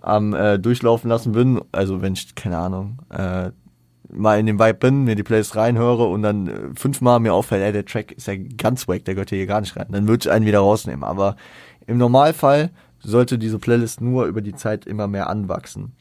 am 0.00 0.32
äh, 0.34 0.58
durchlaufen 0.58 1.10
lassen 1.10 1.32
bin, 1.32 1.60
also 1.72 2.00
wenn 2.00 2.12
ich, 2.12 2.34
keine 2.36 2.58
Ahnung, 2.58 2.98
äh, 3.10 3.50
mal 4.10 4.38
in 4.38 4.46
dem 4.46 4.58
Vibe 4.58 4.74
bin, 4.74 5.04
mir 5.04 5.16
die 5.16 5.22
Playlist 5.22 5.56
reinhöre 5.56 6.06
und 6.06 6.22
dann 6.22 6.46
äh, 6.46 6.52
fünfmal 6.74 7.20
mir 7.20 7.34
auffällt, 7.34 7.62
ey, 7.62 7.72
der 7.72 7.84
Track 7.84 8.12
ist 8.12 8.28
ja 8.28 8.34
ganz 8.36 8.88
wack, 8.88 9.04
der 9.04 9.14
gehört 9.14 9.30
hier 9.30 9.46
gar 9.46 9.60
nicht 9.60 9.76
rein, 9.76 9.88
dann 9.90 10.06
würde 10.06 10.22
ich 10.22 10.30
einen 10.30 10.46
wieder 10.46 10.60
rausnehmen, 10.60 11.04
aber 11.04 11.36
im 11.88 11.96
Normalfall 11.96 12.70
sollte 13.00 13.38
diese 13.38 13.58
Playlist 13.58 14.02
nur 14.02 14.26
über 14.26 14.42
die 14.42 14.54
Zeit 14.54 14.86
immer 14.86 15.08
mehr 15.08 15.30
anwachsen. 15.30 15.92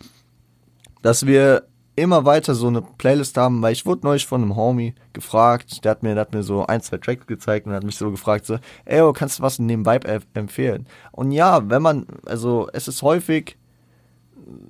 Dass 1.02 1.26
wir 1.26 1.64
immer 1.96 2.26
weiter 2.26 2.56
so 2.56 2.68
eine 2.68 2.82
Playlist 2.82 3.38
haben, 3.38 3.62
weil 3.62 3.72
ich 3.72 3.86
wurde 3.86 4.06
neulich 4.06 4.28
von 4.28 4.42
einem 4.42 4.58
Homie 4.58 4.96
gefragt, 5.14 5.86
der 5.86 5.92
hat 5.92 6.04
mir, 6.04 6.14
der 6.14 6.22
hat 6.22 6.34
mir 6.34 6.44
so 6.44 6.66
ein, 6.66 6.82
zwei 6.82 6.98
Tracks 6.98 7.26
gezeigt 7.26 7.66
und 7.66 7.74
hat 7.74 7.86
mich 7.86 7.96
so 7.96 8.12
gefragt, 8.12 8.46
so, 8.46 8.58
ey, 8.84 9.02
oh, 9.02 9.14
kannst 9.14 9.40
du 9.40 9.44
was 9.44 9.60
in 9.60 9.70
dem 9.70 9.86
Vibe 9.86 10.22
empfehlen? 10.34 10.88
Und 11.14 11.32
ja, 11.32 11.68
wenn 11.70 11.82
man, 11.82 12.06
also 12.26 12.68
es 12.74 12.90
ist 12.90 13.02
häufig, 13.02 13.58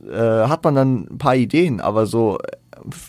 äh, 0.08 0.14
hat 0.14 0.64
man 0.64 0.76
dann 0.76 1.08
ein 1.10 1.18
paar 1.18 1.36
Ideen, 1.36 1.82
aber 1.82 2.06
so, 2.06 2.38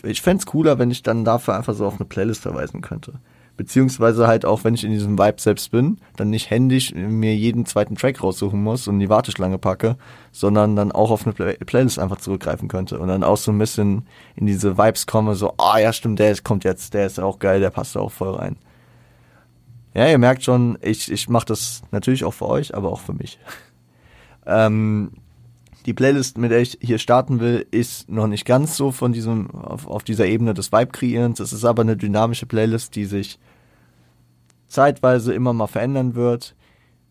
ich 0.01 0.23
fände 0.23 0.45
cooler, 0.45 0.79
wenn 0.79 0.89
ich 0.89 1.03
dann 1.03 1.23
dafür 1.25 1.55
einfach 1.55 1.75
so 1.75 1.85
auf 1.85 1.99
eine 1.99 2.05
Playlist 2.05 2.41
verweisen 2.41 2.81
könnte 2.81 3.19
beziehungsweise 3.59 4.25
halt 4.25 4.45
auch, 4.45 4.63
wenn 4.63 4.73
ich 4.73 4.85
in 4.85 4.91
diesem 4.91 5.19
Vibe 5.19 5.41
selbst 5.41 5.69
bin, 5.69 5.97
dann 6.15 6.29
nicht 6.29 6.49
händisch 6.49 6.93
mir 6.95 7.35
jeden 7.35 7.65
zweiten 7.65 7.95
Track 7.95 8.23
raussuchen 8.23 8.63
muss 8.63 8.87
und 8.87 8.93
in 8.93 8.99
die 9.01 9.09
Warteschlange 9.09 9.57
packe, 9.57 9.97
sondern 10.31 10.77
dann 10.77 10.93
auch 10.93 11.11
auf 11.11 11.25
eine 11.25 11.33
Play 11.33 11.57
Playlist 11.65 11.99
einfach 11.99 12.19
zurückgreifen 12.19 12.69
könnte 12.69 12.99
und 12.99 13.09
dann 13.09 13.21
auch 13.21 13.35
so 13.35 13.51
ein 13.51 13.59
bisschen 13.59 14.07
in 14.37 14.45
diese 14.45 14.77
Vibes 14.77 15.07
komme, 15.07 15.35
so, 15.35 15.55
ah 15.57 15.77
ja 15.77 15.91
stimmt, 15.91 16.19
der 16.19 16.33
kommt 16.37 16.63
jetzt, 16.63 16.93
der 16.93 17.05
ist 17.05 17.19
auch 17.19 17.37
geil, 17.37 17.59
der 17.59 17.69
passt 17.69 17.97
da 17.97 17.99
auch 17.99 18.13
voll 18.13 18.33
rein. 18.33 18.55
Ja, 19.93 20.07
ihr 20.07 20.19
merkt 20.19 20.45
schon, 20.45 20.77
ich, 20.81 21.11
ich 21.11 21.27
mache 21.27 21.47
das 21.47 21.81
natürlich 21.91 22.23
auch 22.23 22.33
für 22.33 22.47
euch, 22.47 22.73
aber 22.73 22.89
auch 22.89 23.01
für 23.01 23.13
mich. 23.13 23.39
ähm, 24.45 25.11
die 25.85 25.93
Playlist, 25.93 26.37
mit 26.37 26.51
der 26.51 26.59
ich 26.59 26.77
hier 26.81 26.97
starten 26.97 27.41
will, 27.41 27.65
ist 27.71 28.09
noch 28.09 28.27
nicht 28.27 28.45
ganz 28.45 28.77
so 28.77 28.91
von 28.91 29.11
diesem, 29.11 29.51
auf, 29.51 29.85
auf 29.85 30.03
dieser 30.05 30.27
Ebene 30.27 30.53
des 30.53 30.71
Vibe-Kreierens. 30.71 31.41
Es 31.41 31.51
ist 31.51 31.65
aber 31.65 31.81
eine 31.81 31.97
dynamische 31.97 32.45
Playlist, 32.45 32.95
die 32.95 33.05
sich 33.05 33.39
zeitweise 34.69 35.33
immer 35.33 35.53
mal 35.53 35.67
verändern 35.67 36.15
wird. 36.15 36.55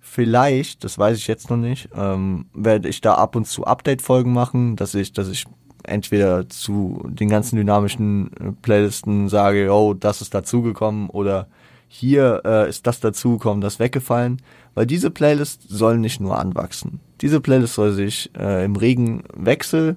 Vielleicht, 0.01 0.85
das 0.85 0.99
weiß 0.99 1.19
ich 1.19 1.27
jetzt 1.27 1.51
noch 1.51 1.57
nicht, 1.59 1.91
ähm, 1.95 2.47
werde 2.55 2.89
ich 2.89 3.01
da 3.03 3.15
ab 3.15 3.37
und 3.37 3.47
zu 3.47 3.65
Update-Folgen 3.65 4.33
machen, 4.33 4.77
dass 4.77 4.95
ich, 4.95 5.13
dass 5.13 5.29
ich 5.29 5.45
entweder 5.83 6.49
zu 6.49 7.05
den 7.09 7.29
ganzen 7.29 7.57
dynamischen 7.57 8.31
äh, 8.39 8.53
Playlisten 8.63 9.29
sage, 9.29 9.71
oh, 9.71 9.95
das 9.95 10.23
ist 10.23 10.35
dazugekommen 10.35 11.11
oder 11.11 11.49
hier 11.89 12.43
äh, 12.45 12.69
ist 12.69 12.87
das 12.87 13.01
dazugekommen, 13.01 13.61
das 13.61 13.79
weggefallen, 13.79 14.41
weil 14.75 14.87
diese 14.87 15.11
Playlist 15.11 15.63
soll 15.69 15.99
nicht 15.99 16.21
nur 16.21 16.39
anwachsen. 16.39 17.01
Diese 17.21 17.41
Playlist 17.41 17.75
soll 17.75 17.93
sich 17.93 18.31
äh, 18.39 18.65
im 18.65 18.77
regen 18.77 19.25
Wechsel, 19.35 19.97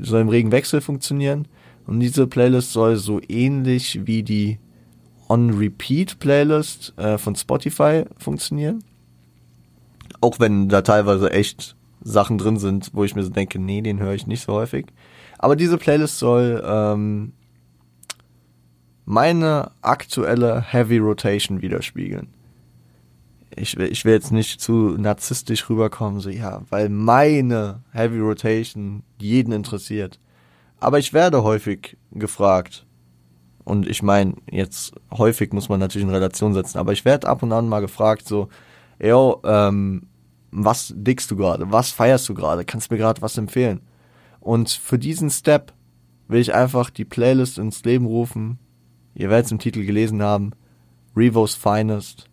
soll 0.00 0.22
im 0.22 0.28
regen 0.28 0.52
Wechsel 0.52 0.80
funktionieren 0.80 1.48
und 1.86 2.00
diese 2.00 2.26
Playlist 2.26 2.72
soll 2.72 2.96
so 2.96 3.20
ähnlich 3.28 4.06
wie 4.06 4.22
die 4.22 4.58
On-Repeat-Playlist 5.30 6.98
äh, 6.98 7.16
von 7.16 7.36
Spotify 7.36 8.04
funktionieren. 8.18 8.82
Auch 10.20 10.40
wenn 10.40 10.68
da 10.68 10.82
teilweise 10.82 11.30
echt 11.30 11.76
Sachen 12.02 12.36
drin 12.36 12.58
sind, 12.58 12.90
wo 12.94 13.04
ich 13.04 13.14
mir 13.14 13.22
so 13.22 13.30
denke, 13.30 13.60
nee, 13.60 13.80
den 13.80 14.00
höre 14.00 14.14
ich 14.14 14.26
nicht 14.26 14.42
so 14.42 14.52
häufig. 14.54 14.86
Aber 15.38 15.54
diese 15.54 15.78
Playlist 15.78 16.18
soll 16.18 16.62
ähm, 16.66 17.32
meine 19.04 19.70
aktuelle 19.82 20.60
Heavy 20.60 20.98
Rotation 20.98 21.62
widerspiegeln. 21.62 22.28
Ich 23.54 23.78
ich 23.78 24.04
will 24.04 24.12
jetzt 24.12 24.32
nicht 24.32 24.60
zu 24.60 24.96
narzisstisch 24.98 25.68
rüberkommen, 25.70 26.20
so 26.20 26.28
ja, 26.28 26.62
weil 26.70 26.88
meine 26.88 27.82
Heavy 27.92 28.18
Rotation 28.18 29.02
jeden 29.18 29.52
interessiert. 29.52 30.18
Aber 30.80 30.98
ich 30.98 31.12
werde 31.12 31.42
häufig 31.44 31.96
gefragt, 32.12 32.86
und 33.64 33.88
ich 33.88 34.02
meine, 34.02 34.34
jetzt 34.50 34.94
häufig 35.10 35.52
muss 35.52 35.68
man 35.68 35.80
natürlich 35.80 36.06
in 36.06 36.14
Relation 36.14 36.54
setzen, 36.54 36.78
aber 36.78 36.92
ich 36.92 37.04
werde 37.04 37.28
ab 37.28 37.42
und 37.42 37.52
an 37.52 37.68
mal 37.68 37.80
gefragt, 37.80 38.26
so, 38.26 38.48
yo, 39.00 39.40
ähm, 39.44 40.06
was 40.50 40.92
dickst 40.96 41.30
du 41.30 41.36
gerade? 41.36 41.70
Was 41.70 41.90
feierst 41.90 42.28
du 42.28 42.34
gerade? 42.34 42.64
Kannst 42.64 42.90
mir 42.90 42.98
gerade 42.98 43.22
was 43.22 43.38
empfehlen? 43.38 43.80
Und 44.40 44.70
für 44.70 44.98
diesen 44.98 45.30
Step 45.30 45.72
will 46.28 46.40
ich 46.40 46.54
einfach 46.54 46.90
die 46.90 47.04
Playlist 47.04 47.58
ins 47.58 47.84
Leben 47.84 48.06
rufen. 48.06 48.58
Ihr 49.14 49.30
werdet 49.30 49.46
es 49.46 49.52
im 49.52 49.58
Titel 49.58 49.84
gelesen 49.84 50.22
haben. 50.22 50.52
Revo's 51.16 51.54
Finest. 51.54 52.28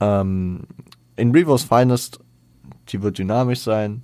Ähm, 0.00 0.66
in 1.16 1.32
Revo's 1.32 1.62
Finest, 1.62 2.20
die 2.88 3.02
wird 3.02 3.18
dynamisch 3.18 3.60
sein. 3.60 4.02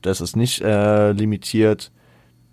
Das 0.00 0.20
ist 0.20 0.36
nicht 0.36 0.60
äh, 0.62 1.12
limitiert. 1.12 1.92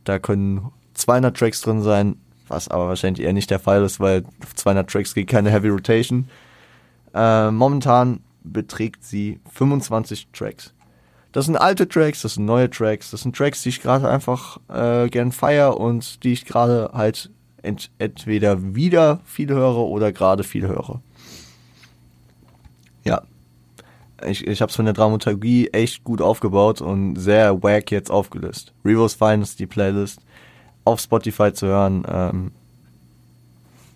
Da 0.03 0.19
können 0.19 0.71
200 0.99 1.35
Tracks 1.35 1.61
drin 1.61 1.81
sein, 1.81 2.15
was 2.47 2.67
aber 2.67 2.87
wahrscheinlich 2.87 3.25
eher 3.25 3.33
nicht 3.33 3.49
der 3.49 3.59
Fall 3.59 3.83
ist, 3.83 3.99
weil 3.99 4.23
auf 4.43 4.55
200 4.55 4.89
Tracks 4.89 5.13
geht 5.13 5.27
keine 5.27 5.51
Heavy 5.51 5.69
Rotation. 5.69 6.29
Äh, 7.13 7.51
momentan 7.51 8.21
beträgt 8.43 9.03
sie 9.03 9.39
25 9.51 10.27
Tracks. 10.33 10.73
Das 11.31 11.45
sind 11.45 11.57
alte 11.57 11.87
Tracks, 11.87 12.23
das 12.23 12.35
sind 12.35 12.45
neue 12.45 12.69
Tracks, 12.69 13.11
das 13.11 13.21
sind 13.21 13.35
Tracks, 13.35 13.61
die 13.61 13.69
ich 13.69 13.81
gerade 13.81 14.09
einfach 14.09 14.59
äh, 14.67 15.09
gern 15.09 15.31
feier 15.31 15.77
und 15.77 16.23
die 16.23 16.33
ich 16.33 16.45
gerade 16.45 16.89
halt 16.93 17.29
ent 17.61 17.91
entweder 17.99 18.75
wieder 18.75 19.19
viel 19.25 19.49
höre 19.49 19.77
oder 19.77 20.11
gerade 20.11 20.43
viel 20.43 20.67
höre. 20.67 21.01
Ja. 23.03 23.21
Ich, 24.25 24.45
ich 24.45 24.61
habe 24.61 24.69
es 24.69 24.75
von 24.75 24.85
der 24.85 24.93
Dramaturgie 24.93 25.69
echt 25.69 26.03
gut 26.03 26.21
aufgebaut 26.21 26.81
und 26.81 27.15
sehr 27.15 27.61
wack 27.63 27.91
jetzt 27.91 28.11
aufgelöst. 28.11 28.73
Revo's 28.83 29.13
Finest, 29.13 29.59
die 29.59 29.67
Playlist, 29.67 30.19
auf 30.89 30.99
Spotify 30.99 31.53
zu 31.53 31.67
hören. 31.67 32.03
Ähm, 32.07 32.51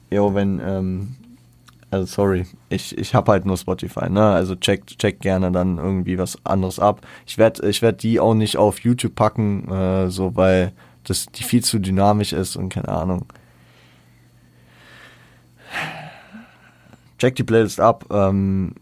jo, 0.09 0.33
wenn 0.33 0.61
ähm, 0.63 1.15
also 1.93 2.05
sorry, 2.07 2.47
ich, 2.69 2.97
ich 2.97 3.13
habe 3.13 3.31
halt 3.31 3.45
nur 3.45 3.55
Spotify, 3.55 4.09
ne? 4.09 4.31
Also 4.31 4.55
check, 4.55 4.87
check 4.97 5.19
gerne 5.19 5.51
dann 5.51 5.77
irgendwie 5.77 6.17
was 6.17 6.43
anderes 6.43 6.79
ab. 6.79 7.01
Ich 7.27 7.37
werde 7.37 7.69
ich 7.69 7.83
werd 7.83 8.01
die 8.01 8.19
auch 8.19 8.33
nicht 8.33 8.57
auf 8.57 8.79
YouTube 8.79 9.13
packen, 9.13 9.69
äh, 9.69 10.09
so 10.09 10.35
weil 10.35 10.73
das 11.03 11.27
die 11.27 11.43
viel 11.43 11.63
zu 11.63 11.79
dynamisch 11.79 12.33
ist 12.33 12.55
und 12.55 12.69
keine 12.69 12.89
Ahnung. 12.89 13.25
Check 17.19 17.35
die 17.35 17.43
Playlist 17.43 17.79
ab. 17.79 18.05
Ähm, 18.09 18.73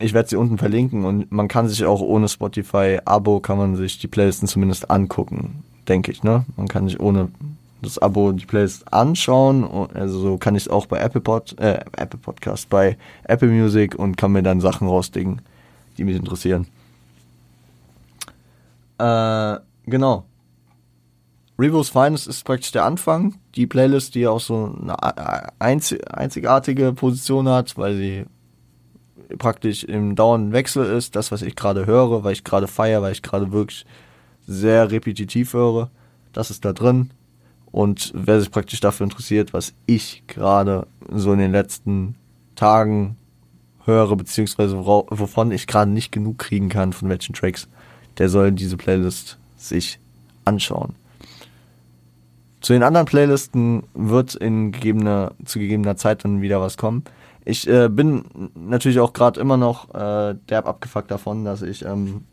ich 0.00 0.12
werde 0.14 0.28
sie 0.28 0.36
unten 0.36 0.58
verlinken 0.58 1.04
und 1.04 1.30
man 1.30 1.46
kann 1.46 1.68
sich 1.68 1.84
auch 1.84 2.00
ohne 2.00 2.28
Spotify-Abo 2.28 3.38
kann 3.40 3.58
man 3.58 3.76
sich 3.76 3.98
die 3.98 4.08
Playlisten 4.08 4.48
zumindest 4.48 4.90
angucken, 4.90 5.62
denke 5.88 6.12
ich, 6.12 6.22
ne? 6.22 6.44
Man 6.56 6.68
kann 6.68 6.88
sich 6.88 7.00
ohne 7.00 7.28
das 7.82 7.98
Abo, 7.98 8.32
die 8.32 8.46
Playlist 8.46 8.92
anschauen. 8.92 9.64
Also 9.94 10.18
so 10.18 10.38
kann 10.38 10.54
ich 10.54 10.64
es 10.64 10.68
auch 10.68 10.86
bei 10.86 10.98
Apple 10.98 11.20
Pod, 11.20 11.58
äh, 11.58 11.80
Apple 11.96 12.18
Podcast, 12.18 12.68
bei 12.70 12.96
Apple 13.24 13.48
Music 13.48 13.94
und 13.94 14.16
kann 14.16 14.32
mir 14.32 14.42
dann 14.42 14.60
Sachen 14.60 14.88
rausdicken, 14.88 15.42
die 15.98 16.04
mich 16.04 16.16
interessieren. 16.16 16.66
Äh, 18.98 19.56
genau. 19.86 20.24
Revo's 21.58 21.88
Finest 21.88 22.26
ist 22.26 22.44
praktisch 22.44 22.72
der 22.72 22.84
Anfang. 22.84 23.34
Die 23.54 23.66
Playlist, 23.66 24.14
die 24.14 24.26
auch 24.26 24.40
so 24.40 24.76
eine 24.80 24.96
einzigartige 25.60 26.92
Position 26.92 27.48
hat, 27.48 27.76
weil 27.78 27.94
sie 27.96 28.24
praktisch 29.38 29.84
im 29.84 30.16
dauernden 30.16 30.52
Wechsel 30.52 30.84
ist. 30.84 31.14
Das, 31.14 31.30
was 31.30 31.42
ich 31.42 31.54
gerade 31.54 31.86
höre, 31.86 32.24
weil 32.24 32.32
ich 32.32 32.42
gerade 32.42 32.66
feiere, 32.66 33.02
weil 33.02 33.12
ich 33.12 33.22
gerade 33.22 33.52
wirklich 33.52 33.86
sehr 34.46 34.90
repetitiv 34.90 35.52
höre. 35.52 35.90
Das 36.32 36.50
ist 36.50 36.64
da 36.64 36.72
drin. 36.72 37.10
Und 37.70 38.12
wer 38.14 38.40
sich 38.40 38.50
praktisch 38.50 38.80
dafür 38.80 39.04
interessiert, 39.04 39.52
was 39.52 39.74
ich 39.86 40.22
gerade 40.26 40.86
so 41.10 41.32
in 41.32 41.38
den 41.38 41.52
letzten 41.52 42.14
Tagen 42.54 43.16
höre, 43.84 44.16
beziehungsweise 44.16 44.76
wovon 44.78 45.50
ich 45.50 45.66
gerade 45.66 45.90
nicht 45.90 46.12
genug 46.12 46.38
kriegen 46.38 46.68
kann, 46.68 46.92
von 46.92 47.08
welchen 47.08 47.34
Tracks, 47.34 47.68
der 48.18 48.28
soll 48.28 48.52
diese 48.52 48.76
Playlist 48.76 49.38
sich 49.56 49.98
anschauen. 50.44 50.94
Zu 52.60 52.72
den 52.72 52.82
anderen 52.82 53.06
Playlisten 53.06 53.82
wird 53.92 54.34
in 54.36 54.72
gegebener, 54.72 55.32
zu 55.44 55.58
gegebener 55.58 55.96
Zeit 55.96 56.24
dann 56.24 56.40
wieder 56.40 56.60
was 56.60 56.76
kommen. 56.78 57.04
Ich 57.44 57.68
äh, 57.68 57.88
bin 57.88 58.24
natürlich 58.54 59.00
auch 59.00 59.12
gerade 59.12 59.38
immer 59.38 59.58
noch 59.58 59.94
äh, 59.94 60.34
derb 60.48 60.66
abgefuckt 60.66 61.10
davon, 61.10 61.44
dass 61.44 61.60
ich 61.60 61.84
ähm, 61.84 62.24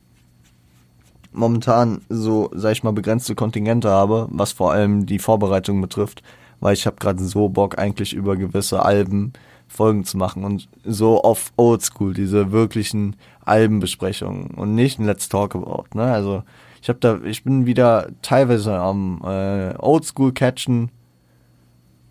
momentan 1.32 2.02
so, 2.10 2.50
sag 2.54 2.74
ich 2.74 2.84
mal, 2.84 2.94
begrenzte 2.94 3.36
Kontingente 3.36 3.90
habe, 3.90 4.28
was 4.32 4.52
vor 4.52 4.72
allem 4.72 5.06
die 5.06 5.20
Vorbereitung 5.20 5.82
betrifft, 5.82 6.24
weil 6.60 6.74
ich 6.74 6.86
habe 6.86 6.98
gerade 6.98 7.24
so 7.24 7.50
Bock 7.50 7.78
eigentlich 7.80 8.14
über 8.14 8.38
gewisse 8.38 8.84
Alben 8.84 9.34
Folgen 9.68 10.04
zu 10.04 10.18
machen 10.18 10.44
und 10.44 10.68
so 10.84 11.22
auf 11.22 11.54
Oldschool, 11.56 12.14
diese 12.14 12.52
wirklichen 12.52 13.16
Albenbesprechungen 13.46 14.52
und 14.52 14.76
nicht 14.76 15.00
ein 15.00 15.06
Let's 15.06 15.30
Talk 15.30 15.56
About, 15.56 15.86
ne? 15.94 16.12
Also 16.12 16.44
ich 16.82 16.90
habe 16.90 17.00
da, 17.00 17.20
ich 17.24 17.44
bin 17.44 17.66
wieder 17.66 18.10
teilweise 18.22 18.78
am 18.78 19.22
äh, 19.24 19.74
Oldschool 19.78 20.34
catchen, 20.34 20.92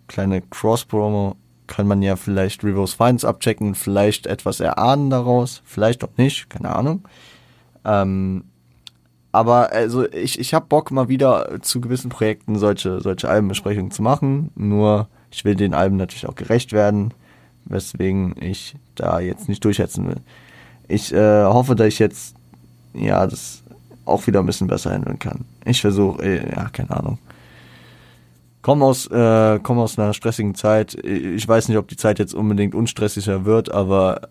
kleine 0.07 0.41
Cross-Promo, 0.41 1.35
kann 1.67 1.87
man 1.87 2.01
ja 2.01 2.15
vielleicht 2.15 2.63
Reverse 2.63 2.95
Finds 2.95 3.23
abchecken, 3.23 3.75
vielleicht 3.75 4.25
etwas 4.25 4.59
erahnen 4.59 5.09
daraus, 5.09 5.61
vielleicht 5.63 6.03
auch 6.03 6.17
nicht, 6.17 6.49
keine 6.49 6.75
Ahnung. 6.75 7.07
Ähm, 7.85 8.45
aber 9.31 9.71
also 9.71 10.09
ich, 10.11 10.39
ich 10.39 10.53
habe 10.53 10.65
Bock 10.67 10.91
mal 10.91 11.07
wieder 11.07 11.61
zu 11.61 11.79
gewissen 11.79 12.09
Projekten 12.09 12.57
solche, 12.57 12.99
solche 13.01 13.29
Albenbesprechungen 13.29 13.91
zu 13.91 14.01
machen. 14.01 14.51
Nur 14.55 15.07
ich 15.31 15.45
will 15.45 15.55
den 15.55 15.73
Alben 15.73 15.97
natürlich 15.97 16.27
auch 16.27 16.35
gerecht 16.35 16.73
werden, 16.73 17.13
weswegen 17.65 18.35
ich 18.39 18.75
da 18.95 19.19
jetzt 19.19 19.47
nicht 19.47 19.63
durchhetzen 19.63 20.07
will. 20.07 20.17
Ich 20.87 21.13
äh, 21.13 21.43
hoffe, 21.45 21.75
dass 21.75 21.87
ich 21.87 21.99
jetzt 21.99 22.35
ja 22.93 23.25
das 23.25 23.63
auch 24.03 24.27
wieder 24.27 24.41
ein 24.41 24.45
bisschen 24.45 24.67
besser 24.67 24.91
handeln 24.91 25.19
kann. 25.19 25.45
Ich 25.63 25.79
versuche, 25.79 26.21
äh, 26.23 26.51
ja, 26.53 26.67
keine 26.69 26.91
Ahnung. 26.91 27.17
Komm 28.61 28.83
aus, 28.83 29.07
äh, 29.07 29.59
komm 29.63 29.79
aus 29.79 29.97
einer 29.97 30.13
stressigen 30.13 30.55
Zeit. 30.55 30.93
Ich 30.95 31.47
weiß 31.47 31.69
nicht, 31.69 31.77
ob 31.77 31.87
die 31.87 31.95
Zeit 31.95 32.19
jetzt 32.19 32.33
unbedingt 32.33 32.75
unstressiger 32.75 33.45
wird, 33.45 33.71
aber 33.71 34.29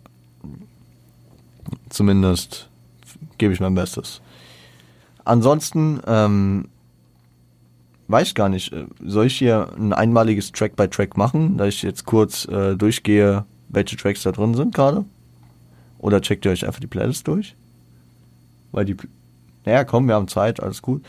zumindest 1.89 2.69
gebe 3.39 3.55
ich 3.55 3.61
mein 3.61 3.75
Bestes. 3.75 4.21
Ansonsten, 5.31 6.01
ähm, 6.09 6.67
weiß 8.09 8.27
ich 8.27 8.35
gar 8.35 8.49
nicht, 8.49 8.73
äh, 8.73 8.87
soll 9.01 9.27
ich 9.27 9.39
hier 9.39 9.69
ein 9.79 9.93
einmaliges 9.93 10.51
Track 10.51 10.75
by 10.75 10.89
Track 10.89 11.17
machen, 11.17 11.57
da 11.57 11.67
ich 11.67 11.85
jetzt 11.85 12.05
kurz 12.05 12.47
äh, 12.47 12.75
durchgehe, 12.75 13.45
welche 13.69 13.97
Tracks 13.97 14.25
da 14.25 14.33
drin 14.33 14.55
sind 14.55 14.75
gerade? 14.75 15.05
Oder 15.99 16.21
checkt 16.21 16.47
ihr 16.47 16.51
euch 16.51 16.67
einfach 16.67 16.81
die 16.81 16.89
Playlist 16.89 17.29
durch? 17.29 17.55
Weil 18.73 18.87
die, 18.87 18.97
naja, 19.65 19.85
komm, 19.85 20.09
wir 20.09 20.17
haben 20.17 20.27
Zeit, 20.27 20.61
alles 20.61 20.83
gut. 20.83 21.05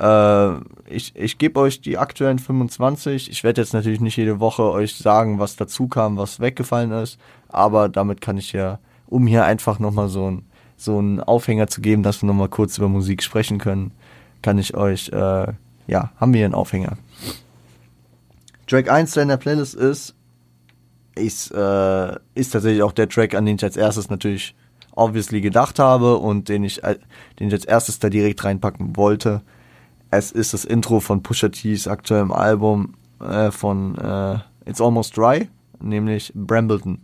Äh, 0.00 0.54
ich 0.88 1.14
ich 1.14 1.36
gebe 1.36 1.60
euch 1.60 1.82
die 1.82 1.98
aktuellen 1.98 2.38
25. 2.38 3.30
Ich 3.30 3.44
werde 3.44 3.60
jetzt 3.60 3.74
natürlich 3.74 4.00
nicht 4.00 4.16
jede 4.16 4.40
Woche 4.40 4.62
euch 4.62 4.96
sagen, 4.96 5.40
was 5.40 5.56
dazu 5.56 5.88
kam, 5.88 6.16
was 6.16 6.40
weggefallen 6.40 6.92
ist, 6.92 7.18
aber 7.48 7.90
damit 7.90 8.22
kann 8.22 8.38
ich 8.38 8.54
ja, 8.54 8.78
um 9.08 9.26
hier 9.26 9.44
einfach 9.44 9.78
nochmal 9.78 10.08
so 10.08 10.30
ein 10.30 10.47
so 10.78 10.98
einen 10.98 11.20
Aufhänger 11.20 11.66
zu 11.66 11.80
geben, 11.82 12.02
dass 12.02 12.22
wir 12.22 12.26
nochmal 12.28 12.48
kurz 12.48 12.78
über 12.78 12.88
Musik 12.88 13.22
sprechen 13.22 13.58
können, 13.58 13.90
kann 14.40 14.58
ich 14.58 14.74
euch, 14.76 15.10
äh, 15.10 15.52
ja, 15.86 16.12
haben 16.16 16.32
wir 16.32 16.44
einen 16.44 16.54
Aufhänger. 16.54 16.96
Track 18.66 18.90
1, 18.90 19.12
der 19.12 19.24
in 19.24 19.28
der 19.28 19.36
Playlist 19.38 19.74
ist, 19.74 20.14
ist, 21.16 21.50
äh, 21.50 22.16
ist 22.34 22.50
tatsächlich 22.52 22.82
auch 22.82 22.92
der 22.92 23.08
Track, 23.08 23.34
an 23.34 23.44
den 23.44 23.56
ich 23.56 23.64
als 23.64 23.76
erstes 23.76 24.08
natürlich 24.08 24.54
obviously 24.92 25.40
gedacht 25.40 25.78
habe 25.78 26.16
und 26.16 26.48
den 26.48 26.64
ich, 26.64 26.84
äh, 26.84 26.96
den 27.38 27.48
ich 27.48 27.54
als 27.54 27.64
erstes 27.64 27.98
da 27.98 28.08
direkt 28.08 28.44
reinpacken 28.44 28.96
wollte. 28.96 29.42
Es 30.10 30.30
ist 30.32 30.54
das 30.54 30.64
Intro 30.64 31.00
von 31.00 31.22
Pusha 31.22 31.48
T's 31.48 31.88
aktuellem 31.88 32.32
Album 32.32 32.94
äh, 33.20 33.50
von 33.50 33.98
äh, 33.98 34.38
It's 34.64 34.80
Almost 34.80 35.16
Dry, 35.16 35.48
nämlich 35.80 36.32
Brambleton. 36.34 37.00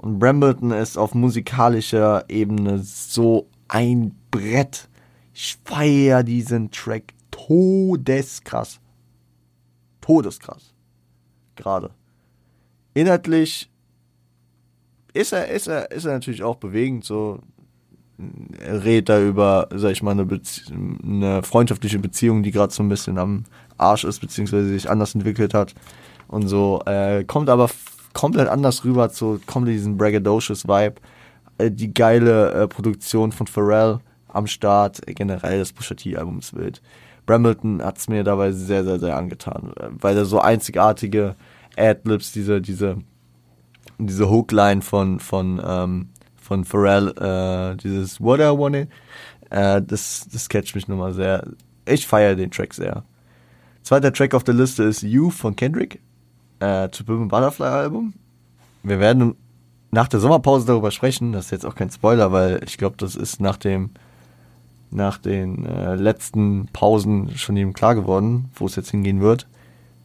Und 0.00 0.18
Brambleton 0.18 0.70
ist 0.70 0.96
auf 0.96 1.14
musikalischer 1.14 2.24
Ebene 2.30 2.78
so 2.78 3.50
ein 3.68 4.14
Brett. 4.30 4.88
Ich 5.34 5.58
feier 5.62 6.22
diesen 6.22 6.70
Track 6.70 7.12
todeskrass. 7.30 8.80
Todeskrass. 10.00 10.72
Gerade. 11.54 11.90
Inhaltlich 12.94 13.70
ist 15.12 15.34
er, 15.34 15.48
ist 15.48 15.66
er, 15.66 15.90
ist 15.90 16.06
er 16.06 16.14
natürlich 16.14 16.42
auch 16.42 16.56
bewegend, 16.56 17.04
so. 17.04 17.40
Er 18.58 18.82
redet 18.82 19.10
da 19.10 19.20
über, 19.20 19.68
sag 19.74 19.92
ich 19.92 20.02
mal, 20.02 20.12
eine, 20.12 20.26
eine 21.02 21.42
freundschaftliche 21.42 21.98
Beziehung, 21.98 22.42
die 22.42 22.52
gerade 22.52 22.72
so 22.72 22.82
ein 22.82 22.88
bisschen 22.88 23.18
am 23.18 23.44
Arsch 23.76 24.04
ist, 24.04 24.20
beziehungsweise 24.20 24.68
sich 24.68 24.88
anders 24.88 25.14
entwickelt 25.14 25.52
hat. 25.52 25.74
Und 26.26 26.48
so, 26.48 26.80
äh, 26.86 27.24
kommt 27.24 27.50
aber 27.50 27.68
komplett 28.12 28.48
anders 28.48 28.84
rüber 28.84 29.10
zu, 29.10 29.40
kommt 29.46 29.68
diesen 29.68 29.96
braggadocious 29.96 30.66
Vibe. 30.66 30.96
Äh, 31.58 31.70
die 31.70 31.92
geile 31.92 32.52
äh, 32.52 32.68
Produktion 32.68 33.32
von 33.32 33.46
Pharrell 33.46 33.98
am 34.28 34.46
Start, 34.46 35.06
äh, 35.08 35.14
generell 35.14 35.58
das 35.58 35.72
Pusha 35.72 35.94
T-Album 35.94 36.38
ist 36.38 36.54
wild. 36.54 36.82
Brambleton 37.26 37.82
hat's 37.82 38.08
mir 38.08 38.24
dabei 38.24 38.52
sehr, 38.52 38.84
sehr, 38.84 38.98
sehr 38.98 39.16
angetan, 39.16 39.72
weil 40.00 40.16
er 40.16 40.24
so 40.24 40.40
einzigartige 40.40 41.36
Adlibs, 41.76 42.32
diese, 42.32 42.60
diese 42.60 42.98
diese 44.06 44.30
Hookline 44.30 44.82
von, 44.82 45.20
von, 45.20 45.60
ähm, 45.64 46.08
von 46.40 46.64
Pharrell, 46.64 47.08
äh, 47.18 47.76
dieses 47.76 48.20
What 48.20 48.40
I 48.40 48.44
Wanted, 48.44 48.88
äh, 49.50 49.82
das, 49.82 50.26
das 50.32 50.48
catcht 50.48 50.74
mich 50.74 50.88
nochmal 50.88 51.12
sehr. 51.12 51.46
Ich 51.86 52.06
feiere 52.06 52.36
den 52.36 52.50
Track 52.50 52.74
sehr. 52.74 53.04
Zweiter 53.82 54.12
Track 54.12 54.34
auf 54.34 54.44
der 54.44 54.54
Liste 54.54 54.84
ist 54.84 55.02
You 55.02 55.30
von 55.30 55.56
Kendrick, 55.56 56.00
äh, 56.60 56.90
zu 56.90 57.04
Pimp 57.04 57.30
Butterfly 57.30 57.66
Album. 57.66 58.14
Wir 58.82 59.00
werden 59.00 59.34
nach 59.90 60.08
der 60.08 60.20
Sommerpause 60.20 60.66
darüber 60.66 60.90
sprechen. 60.90 61.32
Das 61.32 61.46
ist 61.46 61.50
jetzt 61.50 61.66
auch 61.66 61.74
kein 61.74 61.90
Spoiler, 61.90 62.32
weil 62.32 62.62
ich 62.64 62.78
glaube, 62.78 62.96
das 62.98 63.16
ist 63.16 63.40
nach 63.40 63.56
dem 63.56 63.90
nach 64.92 65.18
den 65.18 65.64
äh, 65.66 65.94
letzten 65.94 66.68
Pausen 66.72 67.36
schon 67.36 67.56
ihm 67.56 67.72
klar 67.72 67.94
geworden, 67.94 68.50
wo 68.54 68.66
es 68.66 68.76
jetzt 68.76 68.90
hingehen 68.90 69.20
wird. 69.20 69.46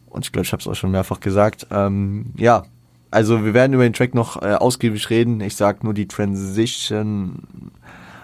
Und 0.06 0.24
ich 0.24 0.32
glaube, 0.32 0.44
ich 0.44 0.52
habe 0.52 0.60
es 0.60 0.68
auch 0.68 0.74
schon 0.74 0.92
mehrfach 0.92 1.20
gesagt. 1.20 1.66
Ähm, 1.70 2.32
ja, 2.36 2.64
also 3.10 3.44
wir 3.44 3.52
werden 3.52 3.72
über 3.72 3.82
den 3.82 3.92
Track 3.92 4.14
noch 4.14 4.40
äh, 4.42 4.54
ausgiebig 4.54 5.10
reden. 5.10 5.40
Ich 5.40 5.56
sag 5.56 5.82
nur 5.82 5.92
die 5.92 6.06
Transition. 6.06 7.72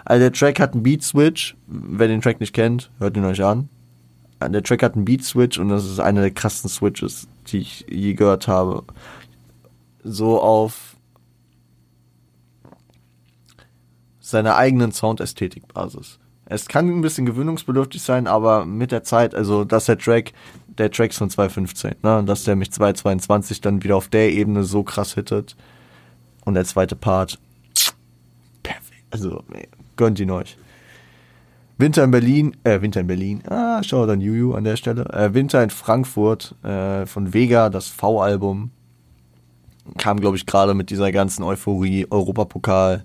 Also 0.05 0.21
der 0.21 0.31
Track 0.31 0.59
hat 0.59 0.73
einen 0.73 0.83
Beat 0.83 1.03
Switch. 1.03 1.55
Wer 1.67 2.07
den 2.07 2.21
Track 2.21 2.39
nicht 2.39 2.53
kennt, 2.53 2.91
hört 2.99 3.17
ihn 3.17 3.25
euch 3.25 3.43
an. 3.43 3.69
Äh, 4.39 4.49
der 4.49 4.63
Track 4.63 4.83
hat 4.83 4.95
einen 4.95 5.05
Beat 5.05 5.23
Switch 5.23 5.57
und 5.57 5.69
das 5.69 5.85
ist 5.85 5.99
einer 5.99 6.21
der 6.21 6.31
krassen 6.31 6.69
Switches, 6.69 7.27
die 7.47 7.59
ich 7.59 7.85
je 7.89 8.13
gehört 8.13 8.47
habe. 8.47 8.83
So 10.03 10.41
auf 10.41 10.97
seiner 14.19 14.55
eigenen 14.55 14.91
Soundästhetik-Basis. 14.91 16.19
Es 16.45 16.67
kann 16.67 16.89
ein 16.89 17.01
bisschen 17.01 17.25
gewöhnungsbedürftig 17.25 18.01
sein, 18.01 18.27
aber 18.27 18.65
mit 18.65 18.91
der 18.91 19.03
Zeit, 19.03 19.33
also 19.33 19.63
dass 19.63 19.85
der 19.85 19.97
Track 19.97 20.33
der 20.77 20.91
Tracks 20.91 21.17
von 21.17 21.29
2015, 21.29 21.95
ne? 22.01 22.23
Dass 22.25 22.43
der 22.43 22.55
mich 22.55 22.71
2022 22.71 23.61
dann 23.61 23.83
wieder 23.83 23.95
auf 23.95 24.07
der 24.07 24.31
Ebene 24.31 24.63
so 24.63 24.83
krass 24.83 25.13
hittet. 25.13 25.55
Und 26.45 26.55
der 26.55 26.65
zweite 26.65 26.95
Part, 26.95 27.39
perfekt. 28.63 29.03
Also, 29.11 29.43
gönnt 29.95 30.19
ihn 30.19 30.31
euch. 30.31 30.57
Winter 31.83 32.05
in 32.05 32.11
Berlin, 32.11 32.55
äh, 32.63 32.79
Winter 32.79 33.01
in 33.01 33.07
Berlin, 33.07 33.43
ah, 33.49 33.83
schau 33.83 34.05
dann 34.05 34.21
Juju 34.21 34.53
an 34.53 34.63
der 34.63 34.77
Stelle. 34.77 35.03
Äh, 35.11 35.33
Winter 35.33 35.61
in 35.61 35.69
Frankfurt, 35.69 36.55
äh, 36.63 37.05
von 37.05 37.33
Vega, 37.33 37.69
das 37.69 37.89
V-Album. 37.89 38.71
Kam, 39.97 40.21
glaube 40.21 40.37
ich, 40.37 40.45
gerade 40.45 40.75
mit 40.75 40.91
dieser 40.91 41.11
ganzen 41.11 41.43
Euphorie, 41.43 42.07
Europapokal, 42.09 43.03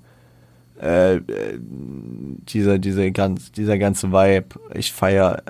äh, 0.80 1.16
äh, 1.16 1.58
dieser, 1.58 2.78
dieser, 2.78 3.11
ganz, 3.11 3.50
dieser 3.50 3.79
ganze 3.79 4.12
Vibe, 4.12 4.61
ich 4.74 4.92
feier, 4.92 5.42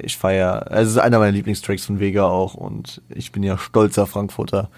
ich 0.00 0.16
feier, 0.16 0.66
es 0.70 0.90
ist 0.90 0.98
einer 0.98 1.18
meiner 1.18 1.32
Lieblingstracks 1.32 1.86
von 1.86 1.98
Vega 1.98 2.22
auch 2.22 2.54
und 2.54 3.02
ich 3.08 3.32
bin 3.32 3.42
ja 3.42 3.58
stolzer 3.58 4.06
Frankfurter. 4.06 4.70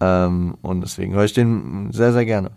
Ähm, 0.00 0.56
und 0.62 0.80
deswegen 0.80 1.14
höre 1.14 1.26
ich 1.26 1.32
den 1.32 1.92
sehr, 1.92 2.12
sehr 2.12 2.24
gerne. 2.24 2.50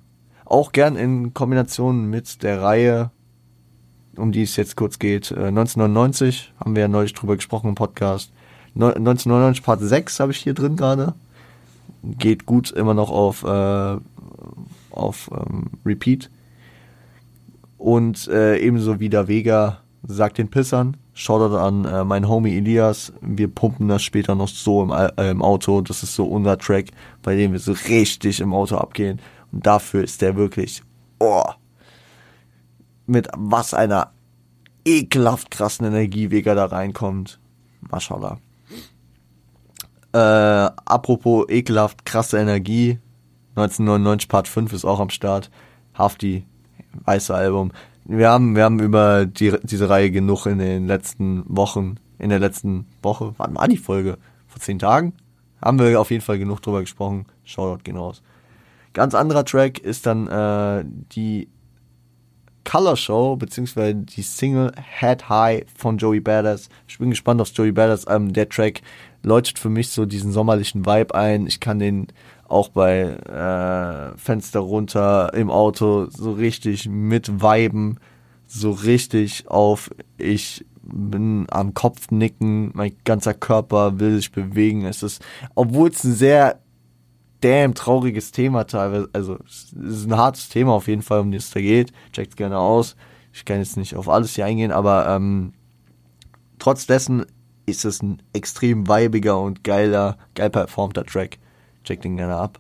Auch 0.46 0.72
gern 0.72 0.96
in 0.96 1.36
Kombination 1.36 2.06
mit 2.06 2.42
der 2.42 2.64
Reihe, 2.64 3.12
um 4.18 4.32
die 4.32 4.44
es 4.44 4.56
jetzt 4.56 4.76
kurz 4.76 5.00
geht, 5.00 5.32
äh, 5.32 5.48
1999, 5.48 6.54
haben 6.60 6.76
wir 6.76 6.82
ja 6.82 6.88
neulich 6.88 7.14
drüber 7.14 7.36
gesprochen 7.36 7.70
im 7.70 7.76
Podcast. 7.76 8.32
No 8.74 8.88
1999 8.88 9.64
Part 9.64 9.82
6 9.82 10.20
habe 10.20 10.32
ich 10.32 10.38
hier 10.38 10.54
drin 10.54 10.76
gerade. 10.76 11.14
Geht 12.04 12.46
gut 12.46 12.72
immer 12.72 12.94
noch 12.94 13.10
auf, 13.10 13.44
äh, 13.44 13.98
auf 14.92 15.30
ähm, 15.32 15.66
Repeat. 15.86 16.30
Und 17.78 18.28
äh, 18.28 18.58
ebenso 18.60 19.00
wie 19.00 19.10
der 19.10 19.28
Vega 19.28 19.80
sagt 20.08 20.38
den 20.38 20.50
Pissern, 20.50 20.98
Shoutout 21.18 21.58
an 21.58 21.86
äh, 21.86 22.04
mein 22.04 22.28
Homie 22.28 22.58
Elias. 22.58 23.12
Wir 23.22 23.48
pumpen 23.48 23.88
das 23.88 24.04
später 24.04 24.36
noch 24.36 24.48
so 24.48 24.84
im, 24.84 24.92
äh, 24.92 25.32
im 25.32 25.42
Auto. 25.42 25.82
Das 25.82 26.04
ist 26.04 26.14
so 26.14 26.26
unser 26.26 26.60
Track, 26.60 26.92
bei 27.24 27.36
dem 27.36 27.54
wir 27.54 27.60
so 27.60 27.72
richtig 27.90 28.40
im 28.40 28.54
Auto 28.54 28.78
abgehen. 28.78 29.20
Und 29.52 29.66
dafür 29.66 30.04
ist 30.04 30.22
der 30.22 30.36
wirklich, 30.36 30.84
oh, 31.20 31.44
mit 33.08 33.28
was 33.36 33.74
einer 33.74 34.12
ekelhaft 34.86 35.52
krassen 35.52 35.86
Energie 35.86 36.32
Vega 36.32 36.56
da 36.56 36.66
reinkommt. 36.66 37.40
Mashallah. 37.82 38.40
Äh, 40.14 40.18
apropos 40.86 41.46
ekelhaft 41.50 42.06
krasse 42.06 42.38
Energie. 42.38 43.00
1999 43.56 44.30
Part 44.30 44.48
5 44.48 44.74
ist 44.74 44.86
auch 44.86 45.00
am 45.00 45.10
Start. 45.10 45.50
Hafti 45.94 46.46
weiße 47.06 47.34
Album. 47.34 47.72
Wir 48.06 48.30
haben, 48.30 48.56
wir 48.56 48.64
haben 48.64 48.80
über 48.80 49.26
die, 49.26 49.54
diese 49.64 49.90
Reihe 49.90 50.12
genug 50.12 50.46
in 50.46 50.60
den 50.60 50.88
letzten 50.88 51.44
Wochen, 51.48 51.96
in 52.20 52.30
der 52.30 52.40
letzten 52.40 52.88
Woche, 53.04 53.34
wann 53.38 53.56
war 53.56 53.68
die 53.68 53.78
Folge? 53.78 54.18
Vor 54.48 54.62
zehn 54.62 54.80
Tagen? 54.80 55.14
Haben 55.62 55.80
wir 55.80 56.00
auf 56.00 56.12
jeden 56.12 56.24
Fall 56.24 56.40
genug 56.40 56.62
drüber 56.62 56.82
gesprochen. 56.82 57.26
Shoutout 57.44 57.84
gehen 57.84 57.98
raus. 57.98 58.22
Ganz 58.94 59.14
anderer 59.14 59.44
Track 59.44 59.80
ist 59.80 60.06
dann 60.06 60.28
äh, 60.28 60.86
die 61.12 61.50
Color 62.68 62.98
Show, 62.98 63.36
beziehungsweise 63.38 63.96
die 63.96 64.22
Single 64.22 64.74
Head 65.00 65.30
High 65.30 65.64
von 65.74 65.98
Joey 65.98 66.20
Badass. 66.20 66.68
Ich 66.86 67.00
bin 67.00 67.10
gespannt 67.10 67.40
aufs 67.40 67.56
Joey 67.56 67.72
Badass. 67.72 68.06
Ähm, 68.10 68.34
der 68.34 68.50
Track 68.50 68.82
läutet 69.24 69.58
für 69.58 69.70
mich 69.70 69.90
so 69.90 70.06
diesen 70.06 70.34
sommerlichen 70.34 70.86
Vibe 70.86 71.16
ein. 71.16 71.48
Ich 71.48 71.62
kann 71.62 71.80
den 71.80 72.08
auch 72.50 72.68
bei 72.68 73.04
äh, 73.04 74.18
Fenster 74.18 74.60
runter 74.60 75.34
im 75.34 75.50
Auto 75.50 76.08
so 76.10 76.34
richtig 76.34 76.90
mit 76.90 77.42
Weiben, 77.42 78.00
so 78.48 78.72
richtig 78.72 79.48
auf 79.48 79.90
ich 80.18 80.66
bin 80.82 81.48
am 81.50 81.74
Kopf 81.74 82.12
nicken, 82.12 82.72
mein 82.74 82.96
ganzer 83.06 83.34
Körper 83.34 84.00
will 84.00 84.18
sich 84.18 84.32
bewegen. 84.34 84.86
Es 84.86 85.04
ist, 85.04 85.24
obwohl 85.56 85.90
es 85.90 86.04
ein 86.04 86.14
sehr 86.14 86.60
damn 87.42 87.74
trauriges 87.74 88.32
Thema 88.32 88.66
teilweise, 88.66 89.10
also 89.14 89.38
es 89.46 89.74
ist 89.74 90.08
ein 90.08 90.18
hartes 90.18 90.50
Thema 90.50 90.74
auf 90.74 90.88
jeden 90.88 91.02
Fall, 91.02 91.20
um 91.20 91.32
das 91.32 91.46
es 91.46 91.52
da 91.52 91.62
geht. 91.62 91.92
Checkt 92.12 92.38
gerne 92.38 92.58
aus. 92.58 92.96
Ich 93.34 93.46
kann 93.46 93.60
jetzt 93.60 93.78
nicht 93.78 93.96
auf 93.96 94.10
alles 94.10 94.36
hier 94.36 94.46
eingehen, 94.46 94.72
aber 94.72 95.08
ähm, 95.10 95.54
trotz 96.60 96.88
dessen 96.88 97.26
ist 97.66 97.86
es 97.86 98.02
ein 98.02 98.22
extrem 98.34 98.88
weibiger 98.88 99.40
und 99.40 99.64
geiler, 99.64 100.18
geil 100.34 100.50
performter 100.50 101.04
Track. 101.04 101.38
Check 101.84 102.02
den 102.02 102.18
gerne 102.18 102.36
ab. 102.36 102.60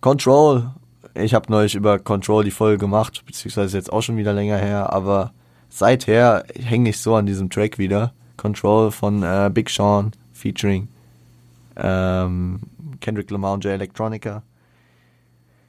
Control. 0.00 0.70
Ich 1.14 1.34
habe 1.34 1.50
neulich 1.50 1.74
über 1.74 1.98
Control 1.98 2.44
die 2.44 2.50
Folge 2.50 2.78
gemacht, 2.78 3.24
beziehungsweise 3.26 3.76
jetzt 3.76 3.92
auch 3.92 4.02
schon 4.02 4.16
wieder 4.16 4.32
länger 4.32 4.56
her, 4.56 4.92
aber 4.92 5.32
seither 5.68 6.44
hänge 6.54 6.90
ich 6.90 7.00
so 7.00 7.16
an 7.16 7.26
diesem 7.26 7.50
Track 7.50 7.78
wieder. 7.78 8.12
Control 8.36 8.92
von 8.92 9.22
äh, 9.24 9.50
Big 9.52 9.68
Sean 9.68 10.12
featuring 10.32 10.88
ähm, 11.78 12.60
Kendrick 13.00 13.30
Lamar 13.30 13.54
und 13.54 13.64
J 13.64 13.72
Electronica. 13.72 14.42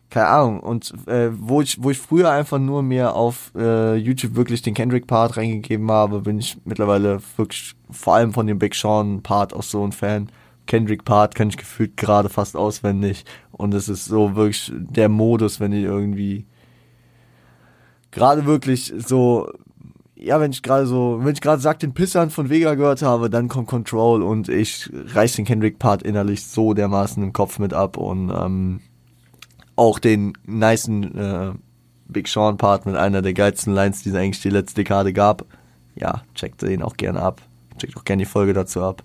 Keine 0.09 0.27
Ahnung. 0.27 0.59
Und 0.61 0.93
äh, 1.07 1.29
wo 1.31 1.61
ich 1.61 1.83
wo 1.83 1.91
ich 1.91 1.99
früher 1.99 2.31
einfach 2.31 2.57
nur 2.57 2.81
mir 2.81 3.15
auf 3.15 3.51
äh, 3.55 3.95
YouTube 3.95 4.35
wirklich 4.35 4.61
den 4.61 4.73
Kendrick 4.73 5.05
Part 5.05 5.37
reingegeben 5.37 5.91
habe, 5.91 6.21
bin 6.21 6.39
ich 6.39 6.57
mittlerweile 6.65 7.19
wirklich 7.37 7.75
vor 7.91 8.15
allem 8.15 8.33
von 8.33 8.47
dem 8.47 8.57
Big 8.57 8.73
Sean 8.73 9.21
Part 9.21 9.53
auch 9.53 9.63
so 9.63 9.83
ein 9.83 9.91
Fan. 9.91 10.29
Kendrick 10.65 11.05
Part 11.05 11.35
kann 11.35 11.49
ich 11.49 11.57
gefühlt 11.57 11.97
gerade 11.97 12.29
fast 12.29 12.55
auswendig. 12.55 13.25
Und 13.51 13.73
es 13.73 13.89
ist 13.89 14.05
so 14.05 14.35
wirklich 14.35 14.71
der 14.75 15.09
Modus, 15.09 15.59
wenn 15.59 15.73
ich 15.73 15.83
irgendwie 15.83 16.45
gerade 18.11 18.45
wirklich 18.45 18.93
so, 18.97 19.51
ja, 20.19 20.39
wenn 20.41 20.51
ich 20.51 20.61
gerade 20.61 20.85
so, 20.85 21.19
wenn 21.21 21.33
ich 21.33 21.41
gerade 21.41 21.61
Sag 21.61 21.79
den 21.79 21.93
Pissern 21.93 22.29
von 22.29 22.49
Vega 22.49 22.75
gehört 22.75 23.01
habe, 23.01 23.29
dann 23.29 23.47
kommt 23.47 23.67
Control 23.67 24.21
und 24.21 24.49
ich 24.49 24.89
reiß 24.93 25.35
den 25.35 25.45
Kendrick 25.45 25.79
Part 25.79 26.03
innerlich 26.03 26.45
so 26.45 26.73
dermaßen 26.73 27.23
im 27.23 27.33
Kopf 27.33 27.59
mit 27.59 27.73
ab 27.73 27.97
und 27.97 28.29
ähm, 28.29 28.81
auch 29.75 29.99
den 29.99 30.33
nicen 30.45 31.17
äh, 31.17 31.51
Big 32.09 32.27
Sean 32.27 32.57
Part 32.57 32.85
mit 32.85 32.95
einer 32.95 33.21
der 33.21 33.33
geilsten 33.33 33.73
Lines, 33.73 34.03
die 34.03 34.09
es 34.09 34.15
eigentlich 34.15 34.41
die 34.41 34.49
letzte 34.49 34.75
Dekade 34.75 35.13
gab. 35.13 35.45
Ja, 35.95 36.23
checkt 36.35 36.61
den 36.61 36.81
auch 36.81 36.97
gerne 36.97 37.21
ab. 37.21 37.41
Checkt 37.77 37.95
auch 37.95 38.03
gerne 38.03 38.23
die 38.23 38.29
Folge 38.29 38.53
dazu 38.53 38.81
ab. 38.83 39.03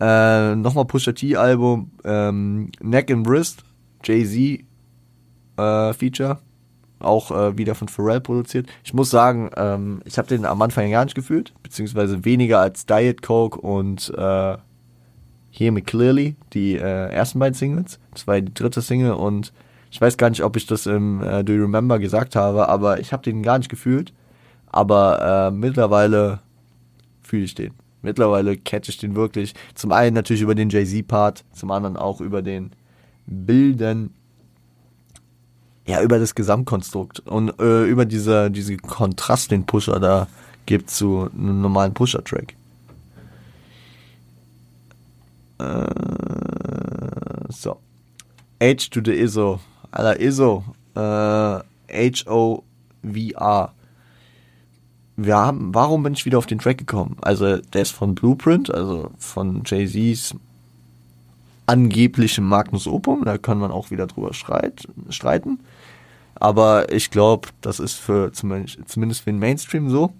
Äh, 0.00 0.56
Nochmal 0.56 0.86
Pusha 0.86 1.12
T 1.12 1.36
Album, 1.36 1.90
ähm, 2.04 2.72
Neck 2.80 3.10
and 3.10 3.28
Wrist, 3.28 3.64
Jay-Z 4.02 4.64
äh, 5.56 5.92
Feature, 5.92 6.40
auch 7.00 7.30
äh, 7.30 7.58
wieder 7.58 7.74
von 7.74 7.88
Pharrell 7.88 8.20
produziert. 8.20 8.68
Ich 8.84 8.94
muss 8.94 9.10
sagen, 9.10 9.50
ähm, 9.56 10.00
ich 10.04 10.18
habe 10.18 10.28
den 10.28 10.44
am 10.44 10.62
Anfang 10.62 10.90
gar 10.90 11.04
nicht 11.04 11.14
gefühlt, 11.14 11.52
beziehungsweise 11.62 12.24
weniger 12.24 12.60
als 12.60 12.86
Diet 12.86 13.22
Coke 13.22 13.60
und 13.60 14.12
äh, 14.16 14.56
Hear 15.52 15.72
Me 15.72 15.82
Clearly, 15.82 16.36
die 16.52 16.76
äh, 16.76 17.10
ersten 17.12 17.38
beiden 17.38 17.54
Singles. 17.54 17.98
Das 18.12 18.26
war 18.26 18.40
die 18.40 18.54
dritte 18.54 18.82
Single 18.82 19.12
und 19.12 19.52
ich 19.90 20.00
weiß 20.00 20.16
gar 20.16 20.30
nicht, 20.30 20.44
ob 20.44 20.56
ich 20.56 20.66
das 20.66 20.86
im 20.86 21.22
äh, 21.22 21.42
Do 21.42 21.52
You 21.52 21.62
Remember 21.62 21.98
gesagt 21.98 22.36
habe, 22.36 22.68
aber 22.68 23.00
ich 23.00 23.12
habe 23.12 23.22
den 23.22 23.42
gar 23.42 23.58
nicht 23.58 23.68
gefühlt. 23.68 24.12
Aber 24.72 25.48
äh, 25.48 25.50
mittlerweile 25.50 26.38
fühle 27.22 27.44
ich 27.44 27.54
den. 27.56 27.72
Mittlerweile 28.02 28.56
catch 28.56 28.88
ich 28.88 28.98
den 28.98 29.16
wirklich. 29.16 29.54
Zum 29.74 29.92
einen 29.92 30.14
natürlich 30.14 30.42
über 30.42 30.54
den 30.54 30.70
Jay-Z-Part, 30.70 31.44
zum 31.52 31.70
anderen 31.72 31.96
auch 31.96 32.20
über 32.20 32.40
den 32.40 32.70
Bilden, 33.26 34.14
ja, 35.86 36.02
über 36.02 36.18
das 36.18 36.34
Gesamtkonstrukt 36.34 37.20
und 37.20 37.58
äh, 37.60 37.84
über 37.84 38.04
diese, 38.04 38.50
diese 38.50 38.76
Kontrast, 38.76 39.50
den 39.50 39.66
Pusher 39.66 39.98
da 40.00 40.28
gibt 40.66 40.90
zu 40.90 41.28
einem 41.32 41.60
normalen 41.60 41.94
Pusher-Track. 41.94 42.54
Äh, 45.58 47.52
so. 47.52 47.78
H 48.62 48.88
to 48.90 49.00
the 49.04 49.12
ISO. 49.12 49.60
Alter, 49.90 50.20
ISO. 50.20 50.64
Äh, 50.94 51.00
H-O-V-R. 51.92 53.72
Wir 55.16 55.36
haben, 55.36 55.74
warum 55.74 56.02
bin 56.02 56.14
ich 56.14 56.24
wieder 56.24 56.38
auf 56.38 56.46
den 56.46 56.58
Track 56.58 56.78
gekommen? 56.78 57.16
Also, 57.20 57.58
der 57.58 57.82
ist 57.82 57.90
von 57.90 58.14
Blueprint, 58.14 58.72
also 58.72 59.10
von 59.18 59.62
Jay-Z's 59.66 60.34
angeblichem 61.70 62.44
Magnus 62.44 62.86
Opum. 62.86 63.24
Da 63.24 63.38
kann 63.38 63.58
man 63.58 63.70
auch 63.70 63.90
wieder 63.90 64.06
drüber 64.06 64.34
streit, 64.34 64.88
streiten. 65.08 65.60
Aber 66.34 66.92
ich 66.92 67.10
glaube, 67.10 67.48
das 67.60 67.80
ist 67.80 67.94
für 67.94 68.32
zumindest, 68.32 69.22
für 69.22 69.30
den 69.30 69.38
Mainstream 69.38 69.90
so. 69.90 70.12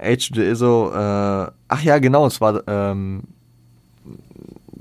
H 0.00 0.28
to 0.28 0.34
the 0.34 0.42
ISO, 0.42 0.90
äh, 0.92 1.50
ach 1.68 1.82
ja, 1.82 1.98
genau, 1.98 2.26
es 2.26 2.40
war 2.40 2.62
ähm, 2.66 3.24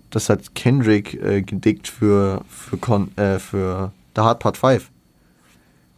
das 0.09 0.29
hat 0.29 0.55
Kendrick 0.55 1.13
äh, 1.13 1.41
gedickt 1.41 1.87
für, 1.87 2.41
für, 2.47 2.77
Con, 2.77 3.15
äh, 3.17 3.39
für 3.39 3.91
The 4.15 4.21
Hard 4.21 4.39
Part 4.39 4.57
5. 4.57 4.89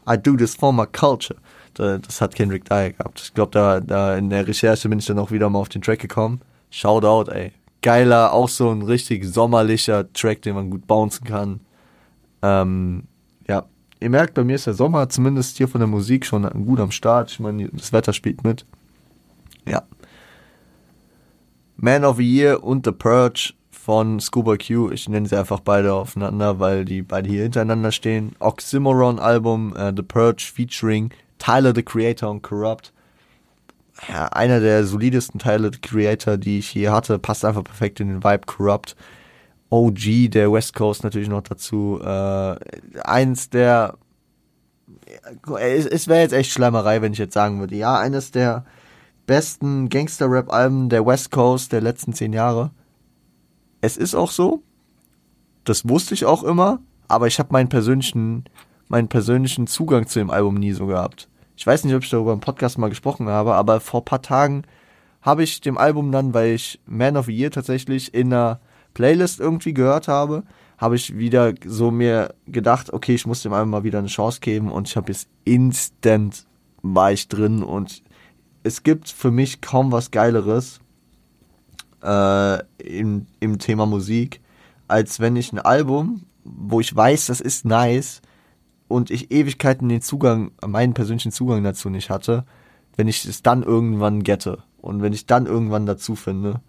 I 0.09 0.17
do 0.17 0.35
this 0.35 0.55
for 0.55 0.73
my 0.73 0.85
culture. 0.85 1.39
Das 1.73 2.19
hat 2.19 2.35
Kendrick 2.35 2.65
da 2.65 2.89
gehabt. 2.89 3.21
Ich 3.21 3.33
glaube, 3.33 3.51
da, 3.51 3.79
da 3.79 4.17
in 4.17 4.29
der 4.29 4.45
Recherche 4.45 4.89
bin 4.89 4.99
ich 4.99 5.05
dann 5.05 5.19
auch 5.19 5.31
wieder 5.31 5.49
mal 5.49 5.59
auf 5.59 5.69
den 5.69 5.81
Track 5.81 5.99
gekommen. 5.99 6.41
Shoutout, 6.69 7.31
ey. 7.31 7.53
Geiler, 7.81 8.33
auch 8.33 8.49
so 8.49 8.69
ein 8.69 8.81
richtig 8.83 9.25
sommerlicher 9.25 10.11
Track, 10.13 10.41
den 10.43 10.55
man 10.55 10.69
gut 10.69 10.87
bouncen 10.87 11.25
kann. 11.25 11.61
Ähm, 12.41 13.03
ja, 13.47 13.65
ihr 13.99 14.09
merkt, 14.09 14.33
bei 14.33 14.43
mir 14.43 14.55
ist 14.55 14.67
der 14.67 14.73
Sommer 14.73 15.09
zumindest 15.09 15.57
hier 15.57 15.67
von 15.67 15.79
der 15.79 15.87
Musik 15.87 16.25
schon 16.25 16.47
gut 16.65 16.79
am 16.79 16.91
Start. 16.91 17.31
Ich 17.31 17.39
meine, 17.39 17.69
das 17.69 17.93
Wetter 17.93 18.13
spielt 18.13 18.43
mit. 18.43 18.65
Ja. 19.67 19.83
Man 21.77 22.05
of 22.05 22.17
the 22.17 22.23
Year 22.23 22.63
und 22.63 22.85
The 22.85 22.91
Purge 22.91 23.53
von 23.71 24.19
Scuba 24.19 24.57
Q. 24.57 24.91
Ich 24.91 25.09
nenne 25.09 25.27
sie 25.27 25.37
einfach 25.37 25.59
beide 25.59 25.93
aufeinander, 25.93 26.59
weil 26.59 26.85
die 26.85 27.01
beide 27.01 27.29
hier 27.29 27.43
hintereinander 27.43 27.91
stehen. 27.91 28.35
Oxymoron 28.39 29.17
Album, 29.17 29.73
uh, 29.73 29.91
The 29.95 30.03
Purge 30.03 30.51
featuring 30.53 31.11
Tyler 31.39 31.73
the 31.73 31.81
Creator 31.81 32.29
und 32.29 32.43
Corrupt. 32.43 32.93
Ja, 34.09 34.27
einer 34.27 34.59
der 34.59 34.85
solidesten 34.85 35.39
the 35.39 35.79
Creator, 35.79 36.37
die 36.37 36.59
ich 36.59 36.73
je 36.73 36.89
hatte, 36.89 37.19
passt 37.19 37.45
einfach 37.45 37.63
perfekt 37.63 37.99
in 37.99 38.07
den 38.07 38.23
Vibe 38.23 38.45
Corrupt. 38.45 38.95
OG 39.69 40.29
der 40.31 40.51
West 40.51 40.73
Coast 40.73 41.03
natürlich 41.03 41.29
noch 41.29 41.43
dazu. 41.43 41.99
Äh, 42.03 42.55
eins 43.03 43.49
der 43.49 43.95
es, 45.59 45.85
es 45.85 46.07
wäre 46.07 46.21
jetzt 46.21 46.33
echt 46.33 46.51
Schleimerei, 46.51 47.01
wenn 47.01 47.13
ich 47.13 47.19
jetzt 47.19 47.33
sagen 47.33 47.59
würde, 47.59 47.75
ja, 47.75 47.97
eines 47.99 48.31
der 48.31 48.65
besten 49.27 49.89
Gangster-Rap-Alben 49.89 50.89
der 50.89 51.05
West 51.05 51.31
Coast 51.31 51.71
der 51.71 51.81
letzten 51.81 52.13
zehn 52.13 52.33
Jahre 52.33 52.71
es 53.81 53.97
ist 53.97 54.15
auch 54.15 54.31
so. 54.31 54.63
Das 55.63 55.87
wusste 55.89 56.13
ich 56.13 56.25
auch 56.25 56.43
immer, 56.43 56.79
aber 57.07 57.27
ich 57.27 57.39
habe 57.39 57.51
meinen 57.51 57.69
persönlichen, 57.69 58.45
meinen 58.87 59.09
persönlichen 59.09 59.67
Zugang 59.67 60.07
zu 60.07 60.19
dem 60.19 60.29
Album 60.29 60.55
nie 60.55 60.71
so 60.71 60.85
gehabt. 60.85 61.27
Ich 61.61 61.67
weiß 61.67 61.83
nicht, 61.83 61.93
ob 61.93 62.01
ich 62.01 62.09
darüber 62.09 62.33
im 62.33 62.39
Podcast 62.39 62.79
mal 62.79 62.89
gesprochen 62.89 63.27
habe, 63.29 63.53
aber 63.53 63.81
vor 63.81 64.03
paar 64.03 64.23
Tagen 64.23 64.63
habe 65.21 65.43
ich 65.43 65.61
dem 65.61 65.77
Album 65.77 66.11
dann, 66.11 66.33
weil 66.33 66.55
ich 66.55 66.81
Man 66.87 67.15
of 67.15 67.27
the 67.27 67.37
Year 67.37 67.51
tatsächlich 67.51 68.15
in 68.15 68.33
einer 68.33 68.59
Playlist 68.95 69.39
irgendwie 69.39 69.71
gehört 69.71 70.07
habe, 70.07 70.41
habe 70.79 70.95
ich 70.95 71.19
wieder 71.19 71.53
so 71.63 71.91
mir 71.91 72.33
gedacht, 72.47 72.91
okay, 72.91 73.13
ich 73.13 73.27
muss 73.27 73.43
dem 73.43 73.53
Album 73.53 73.69
mal 73.69 73.83
wieder 73.83 73.99
eine 73.99 74.07
Chance 74.07 74.39
geben 74.39 74.71
und 74.71 74.87
ich 74.87 74.97
habe 74.97 75.11
jetzt 75.11 75.27
instant 75.43 76.47
war 76.81 77.11
ich 77.11 77.27
drin 77.27 77.61
und 77.61 78.01
es 78.63 78.81
gibt 78.81 79.09
für 79.09 79.29
mich 79.29 79.61
kaum 79.61 79.91
was 79.91 80.09
Geileres, 80.09 80.79
äh, 82.01 82.63
im, 82.79 83.27
im 83.39 83.59
Thema 83.59 83.85
Musik, 83.85 84.41
als 84.87 85.19
wenn 85.19 85.35
ich 85.35 85.53
ein 85.53 85.59
Album, 85.59 86.23
wo 86.43 86.79
ich 86.79 86.95
weiß, 86.95 87.27
das 87.27 87.39
ist 87.39 87.65
nice 87.65 88.23
und 88.91 89.09
ich 89.09 89.31
Ewigkeiten 89.31 89.89
den 89.89 90.01
Zugang, 90.01 90.51
meinen 90.65 90.93
persönlichen 90.93 91.31
Zugang 91.31 91.63
dazu 91.63 91.89
nicht 91.89 92.09
hatte, 92.09 92.45
wenn 92.95 93.07
ich 93.07 93.25
es 93.25 93.41
dann 93.41 93.63
irgendwann 93.63 94.23
gette 94.23 94.63
und 94.81 95.01
wenn 95.01 95.13
ich 95.13 95.25
dann 95.25 95.45
irgendwann 95.45 95.85
dazu 95.85 96.15
finde. 96.15 96.61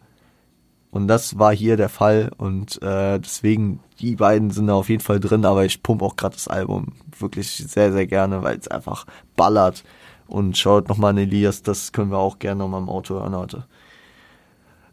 Und 0.91 1.09
das 1.09 1.39
war 1.39 1.55
hier 1.55 1.77
der 1.77 1.89
Fall 1.89 2.31
und 2.37 2.81
äh, 2.83 3.19
deswegen, 3.19 3.81
die 3.99 4.17
beiden 4.17 4.51
sind 4.51 4.67
da 4.67 4.75
auf 4.75 4.91
jeden 4.91 5.03
Fall 5.03 5.21
drin, 5.21 5.47
aber 5.47 5.65
ich 5.65 5.83
pump 5.83 6.03
auch 6.03 6.17
gerade 6.17 6.35
das 6.35 6.49
Album 6.49 6.93
wirklich 7.19 7.51
sehr, 7.51 7.93
sehr 7.93 8.07
gerne, 8.07 8.43
weil 8.43 8.59
es 8.59 8.69
einfach 8.69 9.07
ballert. 9.37 9.85
Und 10.27 10.57
schaut 10.57 10.89
nochmal 10.89 11.11
an 11.11 11.19
Elias, 11.19 11.63
das 11.63 11.93
können 11.93 12.11
wir 12.11 12.19
auch 12.19 12.39
gerne 12.39 12.61
nochmal 12.61 12.81
im 12.81 12.89
Auto 12.89 13.15
hören 13.15 13.37
heute. 13.37 13.67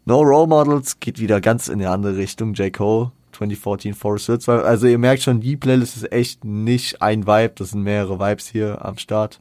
No 0.04 0.20
Role 0.20 0.46
Models 0.46 1.00
geht 1.00 1.18
wieder 1.18 1.40
ganz 1.40 1.68
in 1.68 1.78
die 1.78 1.86
andere 1.86 2.16
Richtung. 2.16 2.54
J. 2.54 2.72
Cole, 2.72 3.12
2014 3.40 3.94
Forest 3.94 4.26
Hills. 4.26 4.48
Also 4.48 4.86
ihr 4.86 4.98
merkt 4.98 5.22
schon, 5.22 5.40
die 5.40 5.56
Playlist 5.56 5.96
ist 5.96 6.12
echt 6.12 6.44
nicht 6.44 7.00
ein 7.00 7.26
Vibe, 7.26 7.54
das 7.56 7.70
sind 7.70 7.82
mehrere 7.82 8.18
Vibes 8.20 8.48
hier 8.48 8.84
am 8.84 8.98
Start. 8.98 9.40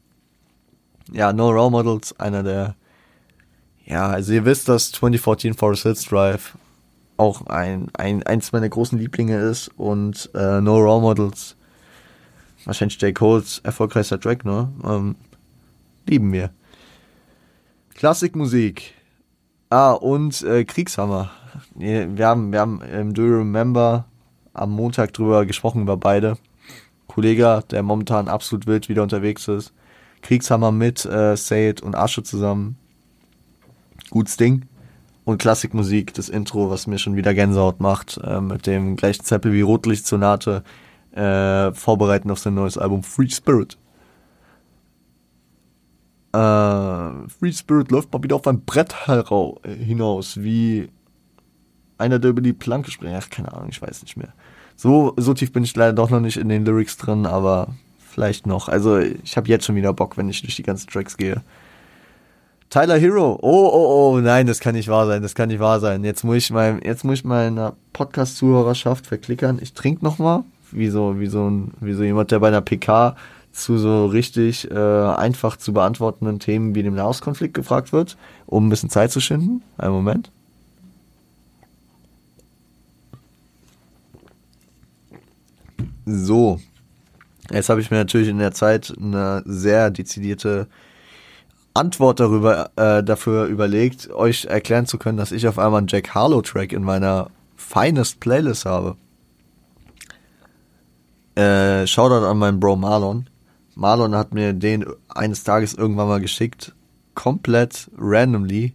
Ja, 1.12 1.34
No 1.34 1.50
Role 1.50 1.72
Models, 1.72 2.18
einer 2.20 2.44
der, 2.44 2.76
ja, 3.86 4.08
also 4.08 4.32
ihr 4.32 4.46
wisst, 4.46 4.70
dass 4.70 4.92
2014 4.94 5.54
Forest 5.54 5.84
Hills 5.84 6.06
Drive 6.06 6.58
auch 7.18 7.48
ein, 7.48 7.90
ein, 7.94 8.24
eins 8.24 8.52
meiner 8.54 8.70
großen 8.70 8.98
Lieblinge 8.98 9.38
ist 9.38 9.70
und 9.76 10.30
äh, 10.34 10.62
No 10.62 10.78
Role 10.78 11.02
Models, 11.02 11.58
wahrscheinlich 12.64 13.02
J. 13.02 13.14
Coles 13.14 13.60
erfolgreichster 13.64 14.20
Track, 14.20 14.46
ne? 14.46 14.72
Ähm, 14.86 15.16
lieben 16.08 16.32
wir. 16.32 16.52
Klassikmusik. 17.96 18.94
Ah, 19.70 19.92
und 19.92 20.42
äh, 20.44 20.64
Kriegshammer. 20.64 21.32
Wir 21.76 22.28
haben, 22.28 22.52
wir 22.52 22.60
haben 22.60 22.82
im 22.82 23.14
Do 23.14 23.26
You 23.26 23.38
Remember 23.38 24.06
am 24.54 24.72
Montag 24.72 25.14
drüber 25.14 25.46
gesprochen, 25.46 25.84
über 25.84 25.98
beide. 25.98 26.38
Kollege, 27.08 27.64
der 27.72 27.84
momentan 27.84 28.28
absolut 28.28 28.68
wild 28.68 28.90
wieder 28.90 29.04
unterwegs 29.04 29.48
ist. 29.48 29.74
Kriegshammer 30.22 30.72
mit 30.72 31.06
äh, 31.06 31.36
Sayed 31.36 31.82
und 31.82 31.96
Asche 31.96 32.24
zusammen. 32.24 32.78
Gutes 34.10 34.38
Ding. 34.38 34.66
Und 35.26 35.38
Klassikmusik, 35.38 36.14
das 36.14 36.30
Intro, 36.30 36.70
was 36.70 36.88
mir 36.88 36.98
schon 36.98 37.16
wieder 37.16 37.34
Gänsehaut 37.34 37.80
macht, 37.80 38.20
äh, 38.24 38.42
mit 38.42 38.68
dem 38.68 38.96
gleichen 38.96 39.24
Zeppel 39.24 39.54
wie 39.54 39.62
Rotlichtsonate, 39.62 40.64
äh, 41.12 41.72
vorbereiten 41.74 42.32
auf 42.32 42.40
sein 42.40 42.56
neues 42.56 42.78
Album 42.78 43.04
Free 43.04 43.30
Spirit. 43.30 43.78
Äh, 46.34 47.28
Free 47.28 47.52
Spirit 47.52 47.92
läuft 47.92 48.12
mal 48.12 48.24
wieder 48.24 48.36
auf 48.36 48.48
ein 48.48 48.62
Brett 48.66 48.96
hinaus, 49.66 50.38
wie 50.42 50.90
einer, 52.00 52.20
der 52.20 52.32
über 52.32 52.42
die 52.42 52.54
Planke 52.54 52.92
springt. 52.92 53.16
Ach, 53.18 53.30
keine 53.30 53.54
Ahnung, 53.54 53.70
ich 53.70 53.82
weiß 53.82 54.02
nicht 54.02 54.18
mehr. 54.18 54.34
So, 54.76 55.14
so 55.18 55.34
tief 55.34 55.52
bin 55.52 55.64
ich 55.64 55.76
leider 55.76 55.94
doch 55.94 56.10
noch 56.10 56.22
nicht 56.22 56.38
in 56.38 56.50
den 56.50 56.66
Lyrics 56.66 56.98
drin, 56.98 57.26
aber 57.26 57.70
vielleicht 57.98 58.48
noch. 58.48 58.70
Also 58.70 58.98
ich 58.98 59.38
habe 59.38 59.48
jetzt 59.48 59.66
schon 59.66 59.76
wieder 59.76 59.94
Bock, 59.94 60.18
wenn 60.18 60.30
ich 60.30 60.42
durch 60.42 60.56
die 60.56 60.64
ganzen 60.64 60.90
Tracks 60.90 61.18
gehe. 61.18 61.42
Tyler 62.70 62.98
Hero. 62.98 63.40
Oh, 63.42 63.70
oh, 63.74 64.14
oh, 64.14 64.20
nein, 64.20 64.46
das 64.46 64.60
kann 64.60 64.76
nicht 64.76 64.90
wahr 64.90 65.08
sein, 65.08 65.22
das 65.22 65.34
kann 65.34 65.50
nicht 65.50 65.60
wahr 65.60 65.80
sein. 65.80 66.04
Jetzt 66.04 66.24
muss 66.24 66.38
ich 66.38 66.52
mein, 66.52 66.82
jetzt 66.84 67.04
muss 67.04 67.20
ich 67.20 67.26
meiner 67.26 67.74
Podcast-Zuhörerschaft 67.94 69.08
verklickern. 69.08 69.60
Ich 69.62 69.74
trinke 69.74 70.06
noch 70.06 70.20
mal, 70.20 70.44
wie 70.72 70.90
so, 70.90 71.20
wie 71.20 71.28
so 71.28 71.68
wie 71.80 71.94
so 71.94 72.04
jemand, 72.04 72.32
der 72.32 72.40
bei 72.40 72.50
einer 72.50 72.62
PK 72.62 73.16
zu 73.52 73.78
so 73.78 74.06
richtig 74.06 74.70
äh, 74.70 74.76
einfach 74.76 75.58
zu 75.58 75.74
beantwortenden 75.74 76.40
Themen 76.40 76.76
wie 76.76 76.84
dem 76.84 76.94
Nahostkonflikt 76.94 77.54
gefragt 77.54 77.92
wird, 77.92 78.18
um 78.46 78.68
ein 78.68 78.70
bisschen 78.70 78.90
Zeit 78.90 79.12
zu 79.12 79.20
schinden. 79.20 79.64
Einen 79.78 79.94
Moment. 79.94 80.32
So. 86.10 86.60
Jetzt 87.52 87.70
habe 87.70 87.82
ich 87.82 87.92
mir 87.92 87.98
natürlich 87.98 88.30
in 88.30 88.40
der 88.40 88.52
Zeit 88.52 88.94
eine 89.00 89.44
sehr 89.46 89.92
dezidierte 89.92 90.68
Antwort 91.74 92.20
darüber 92.20 92.72
äh, 92.76 93.04
dafür 93.04 93.46
überlegt, 93.46 94.10
euch 94.12 94.46
erklären 94.46 94.88
zu 94.88 94.98
können, 94.98 95.18
dass 95.18 95.32
ich 95.32 95.48
auf 95.48 95.60
einmal 95.60 95.80
einen 95.80 95.88
Jack 95.88 96.14
Harlow 96.14 96.42
Track 96.42 96.74
in 96.74 96.84
meiner 96.84 97.30
Finest 97.56 98.20
Playlist 98.20 98.66
habe. 98.66 98.96
Äh, 101.36 101.86
Shoutout 101.86 102.26
an 102.26 102.38
meinen 102.40 102.60
Bro 102.60 102.78
Marlon. 102.78 103.30
Marlon 103.76 104.16
hat 104.16 104.34
mir 104.34 104.54
den 104.54 104.86
eines 105.10 105.44
Tages 105.44 105.74
irgendwann 105.74 106.08
mal 106.08 106.20
geschickt, 106.20 106.74
komplett 107.14 107.90
randomly. 107.98 108.74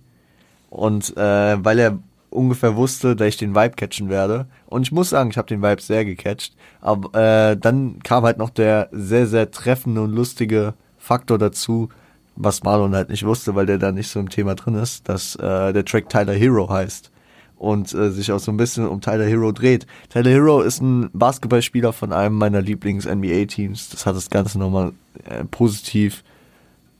Und 0.70 1.16
äh, 1.16 1.64
weil 1.64 1.78
er 1.78 1.98
ungefähr 2.34 2.76
wusste, 2.76 3.16
dass 3.16 3.28
ich 3.28 3.36
den 3.36 3.54
Vibe 3.54 3.76
catchen 3.76 4.08
werde. 4.08 4.46
Und 4.66 4.82
ich 4.82 4.92
muss 4.92 5.10
sagen, 5.10 5.30
ich 5.30 5.38
habe 5.38 5.48
den 5.48 5.62
Vibe 5.62 5.80
sehr 5.80 6.04
gecatcht. 6.04 6.54
Aber 6.80 7.14
äh, 7.18 7.56
dann 7.56 8.00
kam 8.02 8.24
halt 8.24 8.38
noch 8.38 8.50
der 8.50 8.88
sehr, 8.92 9.26
sehr 9.26 9.50
treffende 9.50 10.02
und 10.02 10.12
lustige 10.12 10.74
Faktor 10.98 11.38
dazu, 11.38 11.88
was 12.36 12.62
Marlon 12.62 12.94
halt 12.94 13.10
nicht 13.10 13.24
wusste, 13.24 13.54
weil 13.54 13.66
der 13.66 13.78
da 13.78 13.92
nicht 13.92 14.08
so 14.08 14.18
im 14.18 14.28
Thema 14.28 14.54
drin 14.54 14.74
ist, 14.74 15.08
dass 15.08 15.36
äh, 15.36 15.72
der 15.72 15.84
Track 15.84 16.08
Tyler 16.08 16.34
Hero 16.34 16.68
heißt 16.68 17.10
und 17.56 17.94
äh, 17.94 18.10
sich 18.10 18.32
auch 18.32 18.40
so 18.40 18.50
ein 18.50 18.56
bisschen 18.56 18.86
um 18.86 19.00
Tyler 19.00 19.26
Hero 19.26 19.52
dreht. 19.52 19.86
Tyler 20.10 20.30
Hero 20.30 20.60
ist 20.60 20.82
ein 20.82 21.10
Basketballspieler 21.12 21.92
von 21.92 22.12
einem 22.12 22.36
meiner 22.36 22.60
Lieblings-NBA-Teams. 22.60 23.90
Das 23.90 24.06
hat 24.06 24.16
das 24.16 24.30
Ganze 24.30 24.58
nochmal 24.58 24.92
äh, 25.24 25.44
positiv, 25.44 26.24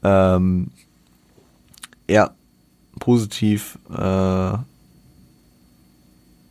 ähm, 0.03 0.71
ja, 2.09 2.31
positiv, 3.01 3.79
äh, 3.91 4.53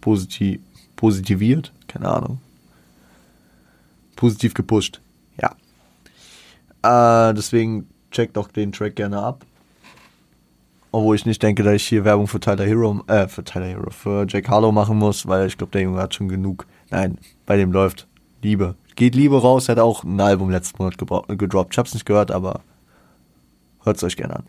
positiv, 0.04 0.60
positiviert, 0.98 1.72
keine 1.88 2.10
Ahnung. 2.10 2.42
Positiv 4.18 4.54
gepusht, 4.54 5.00
ja. 5.42 5.56
Äh, 7.30 7.34
deswegen 7.34 7.88
checkt 8.12 8.36
doch 8.36 8.50
den 8.50 8.74
Track 8.74 8.98
gerne 8.98 9.20
ab. 9.20 9.46
Obwohl 10.92 11.16
ich 11.16 11.26
nicht 11.26 11.42
denke, 11.42 11.64
dass 11.64 11.76
ich 11.76 11.88
hier 11.88 12.04
Werbung 12.04 12.28
für 12.28 12.42
Tyler 12.42 12.66
Hero, 12.66 13.02
äh, 13.08 13.30
für 13.30 13.46
Tyler 13.46 13.68
Hero, 13.68 13.90
für 13.92 14.26
Jack 14.28 14.50
Harlow 14.50 14.74
machen 14.74 14.98
muss, 14.98 15.26
weil 15.26 15.48
ich 15.48 15.58
glaube, 15.58 15.72
der 15.72 15.84
Junge 15.84 16.02
hat 16.02 16.14
schon 16.14 16.28
genug. 16.28 16.68
Nein, 16.92 17.18
bei 17.46 17.56
dem 17.56 17.72
läuft 17.72 18.06
Liebe. 18.42 18.76
Geht 18.96 19.16
Liebe 19.16 19.42
raus, 19.42 19.70
hat 19.70 19.80
auch 19.80 20.04
ein 20.04 20.20
Album 20.20 20.50
letzten 20.50 20.84
Monat 20.84 20.98
gedroppt. 20.98 21.74
Ich 21.74 21.78
hab's 21.78 21.94
nicht 21.94 22.06
gehört, 22.06 22.30
aber 22.30 22.60
hört's 23.84 24.04
euch 24.04 24.18
gerne 24.18 24.44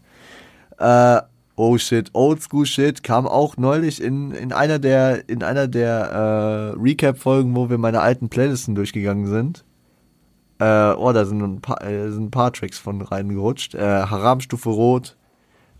an. 0.78 1.22
Äh, 1.22 1.33
oh 1.56 1.78
shit, 1.78 2.10
Oldschool 2.12 2.66
Shit 2.66 3.02
kam 3.02 3.26
auch 3.26 3.56
neulich 3.56 4.02
in, 4.02 4.32
in 4.32 4.52
einer 4.52 4.78
der, 4.78 5.28
in 5.28 5.42
einer 5.42 5.68
der 5.68 6.74
äh, 6.74 6.80
Recap-Folgen, 6.80 7.54
wo 7.54 7.70
wir 7.70 7.78
meine 7.78 8.00
alten 8.00 8.28
Playlisten 8.28 8.74
durchgegangen 8.74 9.26
sind. 9.26 9.64
Äh, 10.58 10.92
oh, 10.92 11.12
da 11.12 11.24
sind 11.24 11.42
ein 11.42 11.60
paar, 11.60 11.82
äh, 11.82 12.10
sind 12.10 12.26
ein 12.26 12.30
paar 12.30 12.52
Tracks 12.52 12.78
von 12.78 13.02
reingerutscht. 13.02 13.74
Äh, 13.74 13.80
Haramstufe 13.80 14.70
Rot, 14.70 15.16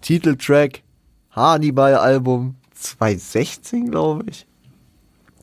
Titeltrack, 0.00 0.82
Hannibal-Album, 1.30 2.56
2016, 2.74 3.90
glaube 3.90 4.24
ich. 4.28 4.46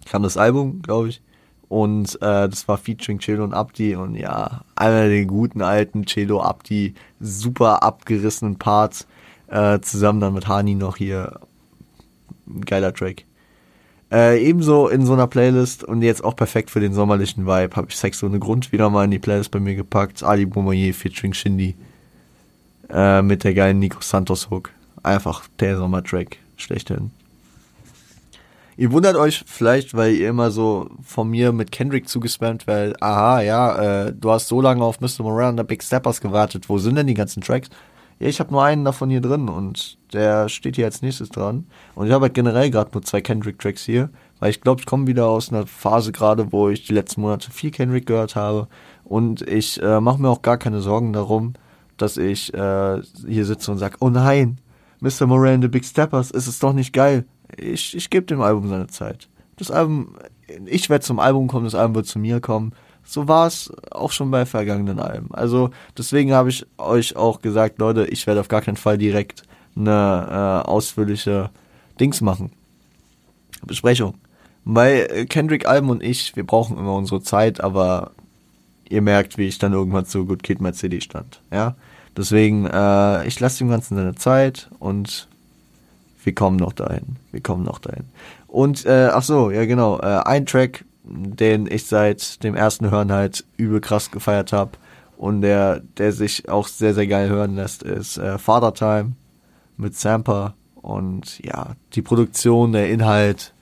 Kam 0.10 0.24
das 0.24 0.38
Album, 0.38 0.82
glaube 0.82 1.10
ich. 1.10 1.22
Und 1.70 2.15
äh, 2.15 2.50
das 2.50 2.67
war 2.67 2.78
featuring 2.78 3.20
Cello 3.20 3.46
und 3.46 3.54
Abdi. 3.54 3.96
Und 3.96 4.15
ja, 4.15 4.65
einer 4.76 5.08
der 5.08 5.26
guten 5.26 5.62
alten 5.62 6.06
Cello 6.06 6.41
Abdi, 6.41 6.96
super 7.22 7.82
abgerissenen 7.82 8.58
Parts. 8.58 9.08
Äh, 9.51 9.81
zusammen 9.81 10.21
dann 10.21 10.33
mit 10.33 10.47
Hani 10.47 10.75
noch 10.75 10.95
hier. 10.95 11.39
Geiler 12.65 12.93
Track. 12.93 13.25
Äh, 14.09 14.41
ebenso 14.43 14.87
in 14.87 15.05
so 15.05 15.13
einer 15.13 15.27
Playlist 15.27 15.83
und 15.83 16.01
jetzt 16.01 16.23
auch 16.23 16.35
perfekt 16.35 16.69
für 16.69 16.79
den 16.79 16.93
sommerlichen 16.93 17.45
Vibe 17.45 17.75
habe 17.75 17.87
ich 17.89 17.97
Sex 17.97 18.19
so 18.19 18.25
eine 18.25 18.39
Grund 18.39 18.71
wieder 18.71 18.89
mal 18.89 19.05
in 19.05 19.11
die 19.11 19.19
Playlist 19.19 19.51
bei 19.51 19.59
mir 19.59 19.75
gepackt. 19.75 20.23
Ali 20.23 20.45
Boumaier 20.45 20.93
featuring 20.93 21.33
Shindy. 21.33 21.75
Äh, 22.89 23.21
mit 23.21 23.43
der 23.43 23.53
geilen 23.53 23.79
Nico 23.79 23.99
Santos 24.01 24.49
Hook. 24.49 24.71
Einfach 25.03 25.43
der 25.59 25.77
Sommertrack 25.77 26.37
schlechthin. 26.55 27.11
Ihr 28.77 28.91
wundert 28.91 29.15
euch 29.15 29.43
vielleicht, 29.45 29.93
weil 29.93 30.13
ihr 30.13 30.29
immer 30.29 30.49
so 30.49 30.89
von 31.03 31.29
mir 31.29 31.51
mit 31.51 31.71
Kendrick 31.71 32.07
zugespammt 32.07 32.67
werdet. 32.67 33.01
Aha, 33.01 33.41
ja, 33.41 34.05
äh, 34.07 34.13
du 34.13 34.31
hast 34.31 34.47
so 34.47 34.61
lange 34.61 34.83
auf 34.83 35.01
Mr. 35.01 35.23
Moran 35.23 35.51
und 35.51 35.57
der 35.57 35.63
Big 35.65 35.83
Steppers 35.83 36.21
gewartet. 36.21 36.69
Wo 36.69 36.77
sind 36.77 36.95
denn 36.95 37.07
die 37.07 37.13
ganzen 37.13 37.41
Tracks? 37.41 37.69
Ja, 38.21 38.27
ich 38.27 38.39
habe 38.39 38.51
nur 38.51 38.63
einen 38.63 38.86
davon 38.86 39.10
hier 39.10 39.19
drin 39.19 39.49
und 39.49 39.97
der 40.13 40.47
steht 40.47 40.75
hier 40.75 40.86
als 40.86 41.01
nächstes 41.01 41.29
dran. 41.29 41.65
Und 41.95 42.05
ich 42.05 42.13
habe 42.13 42.25
halt 42.25 42.36
generell 42.36 42.69
gerade 42.69 42.91
nur 42.93 43.01
zwei 43.01 43.19
Kendrick-Tracks 43.19 43.84
hier, 43.84 44.12
weil 44.39 44.51
ich 44.51 44.62
glaube, 44.62 44.79
ich 44.79 44.86
komme 44.86 45.07
wieder 45.07 45.25
aus 45.27 45.51
einer 45.51 45.65
Phase 45.65 46.12
gerade, 46.12 46.51
wo 46.51 46.69
ich 46.69 46.86
die 46.86 46.93
letzten 46.93 47.21
Monate 47.21 47.49
viel 47.49 47.71
Kendrick 47.71 48.05
gehört 48.05 48.36
habe. 48.36 48.67
Und 49.05 49.41
ich 49.41 49.81
äh, 49.81 49.99
mache 49.99 50.21
mir 50.21 50.29
auch 50.29 50.43
gar 50.43 50.57
keine 50.57 50.81
Sorgen 50.81 51.13
darum, 51.13 51.53
dass 51.97 52.17
ich 52.17 52.53
äh, 52.53 53.01
hier 53.27 53.45
sitze 53.45 53.71
und 53.71 53.79
sage, 53.79 53.97
oh 54.01 54.10
nein, 54.10 54.60
Mr. 54.99 55.25
Moran, 55.25 55.63
The 55.63 55.67
Big 55.67 55.84
Steppers, 55.84 56.29
ist 56.29 56.45
es 56.45 56.60
doch 56.60 56.73
nicht 56.73 56.93
geil. 56.93 57.25
Ich, 57.57 57.95
ich 57.95 58.12
gebe 58.12 58.27
dem 58.27 58.41
Album 58.41 58.69
seine 58.69 58.86
Zeit. 58.86 59.29
Das 59.57 59.71
Album, 59.71 60.15
ich 60.67 60.91
werde 60.91 61.03
zum 61.03 61.17
Album 61.17 61.47
kommen, 61.47 61.65
das 61.65 61.73
Album 61.73 61.95
wird 61.95 62.05
zu 62.05 62.19
mir 62.19 62.39
kommen. 62.39 62.73
So 63.12 63.28
war 63.28 63.45
es 63.45 63.69
auch 63.91 64.13
schon 64.13 64.32
bei 64.32 64.45
vergangenen 64.45 65.02
Alben. 65.02 65.28
Also 65.34 65.71
deswegen 65.97 66.32
habe 66.32 66.47
ich 66.47 66.65
euch 66.78 67.17
auch 67.17 67.41
gesagt, 67.41 67.78
Leute, 67.78 68.06
ich 68.06 68.26
werde 68.26 68.39
auf 68.39 68.47
gar 68.47 68.62
keinen 68.62 68.78
Fall 68.78 68.97
direkt 68.97 69.43
eine 69.76 70.63
äh, 70.65 70.69
ausführliche 70.69 71.50
Dings 72.00 72.21
machen. 72.21 72.54
Besprechung. 73.67 74.13
Weil 74.63 75.10
äh, 75.12 75.26
Kendrick 75.26 75.67
Alben 75.67 75.89
und 75.89 76.02
ich, 76.02 76.38
wir 76.38 76.45
brauchen 76.45 76.78
immer 76.78 76.93
unsere 76.93 77.21
Zeit, 77.21 77.60
aber 77.60 78.12
ihr 78.88 79.02
merkt, 79.02 79.38
wie 79.38 79.50
ich 79.50 79.60
dann 79.60 79.74
irgendwann 79.74 80.06
zu 80.06 80.26
Good 80.26 80.43
Kid 80.43 80.62
My 80.62 80.71
CD 80.71 81.02
stand. 81.02 81.41
Ja, 81.52 81.76
deswegen, 82.15 82.65
äh, 82.65 83.28
ich 83.28 83.38
lasse 83.41 83.58
dem 83.58 83.67
Ganzen 83.67 83.97
seine 83.97 84.15
Zeit 84.15 84.69
und 84.80 85.28
wir 86.24 86.34
kommen 86.34 86.56
noch 86.56 86.71
dahin. 86.71 87.17
Wir 87.34 87.41
kommen 87.41 87.65
noch 87.65 87.80
dahin. 87.80 88.06
Und 88.47 88.86
äh, 88.86 89.10
ach 89.12 89.24
so, 89.24 89.52
ja 89.52 89.65
genau, 89.65 90.00
äh, 90.00 90.21
ein 90.24 90.45
Track, 90.45 90.86
den 91.12 91.67
ich 91.69 91.86
seit 91.86 92.43
dem 92.43 92.56
ersten 92.56 92.89
Hören 92.91 93.12
halt 93.12 93.45
übel 93.58 93.82
krass 93.82 94.12
gefeiert 94.12 94.54
habe 94.54 94.71
und 95.17 95.41
der, 95.41 95.82
der 95.97 96.13
sich 96.13 96.50
auch 96.50 96.67
sehr, 96.67 96.93
sehr 96.93 97.08
geil 97.08 97.30
hören 97.30 97.56
lässt, 97.56 97.84
ist 97.84 98.17
äh, 98.17 98.38
Father 98.38 98.74
Time 98.74 99.13
mit 99.78 99.95
Samper 99.95 100.56
und 100.76 101.39
ja, 101.39 101.76
die 101.93 102.02
Produktion, 102.02 102.71
der 102.71 102.89
Inhalt, 102.89 103.54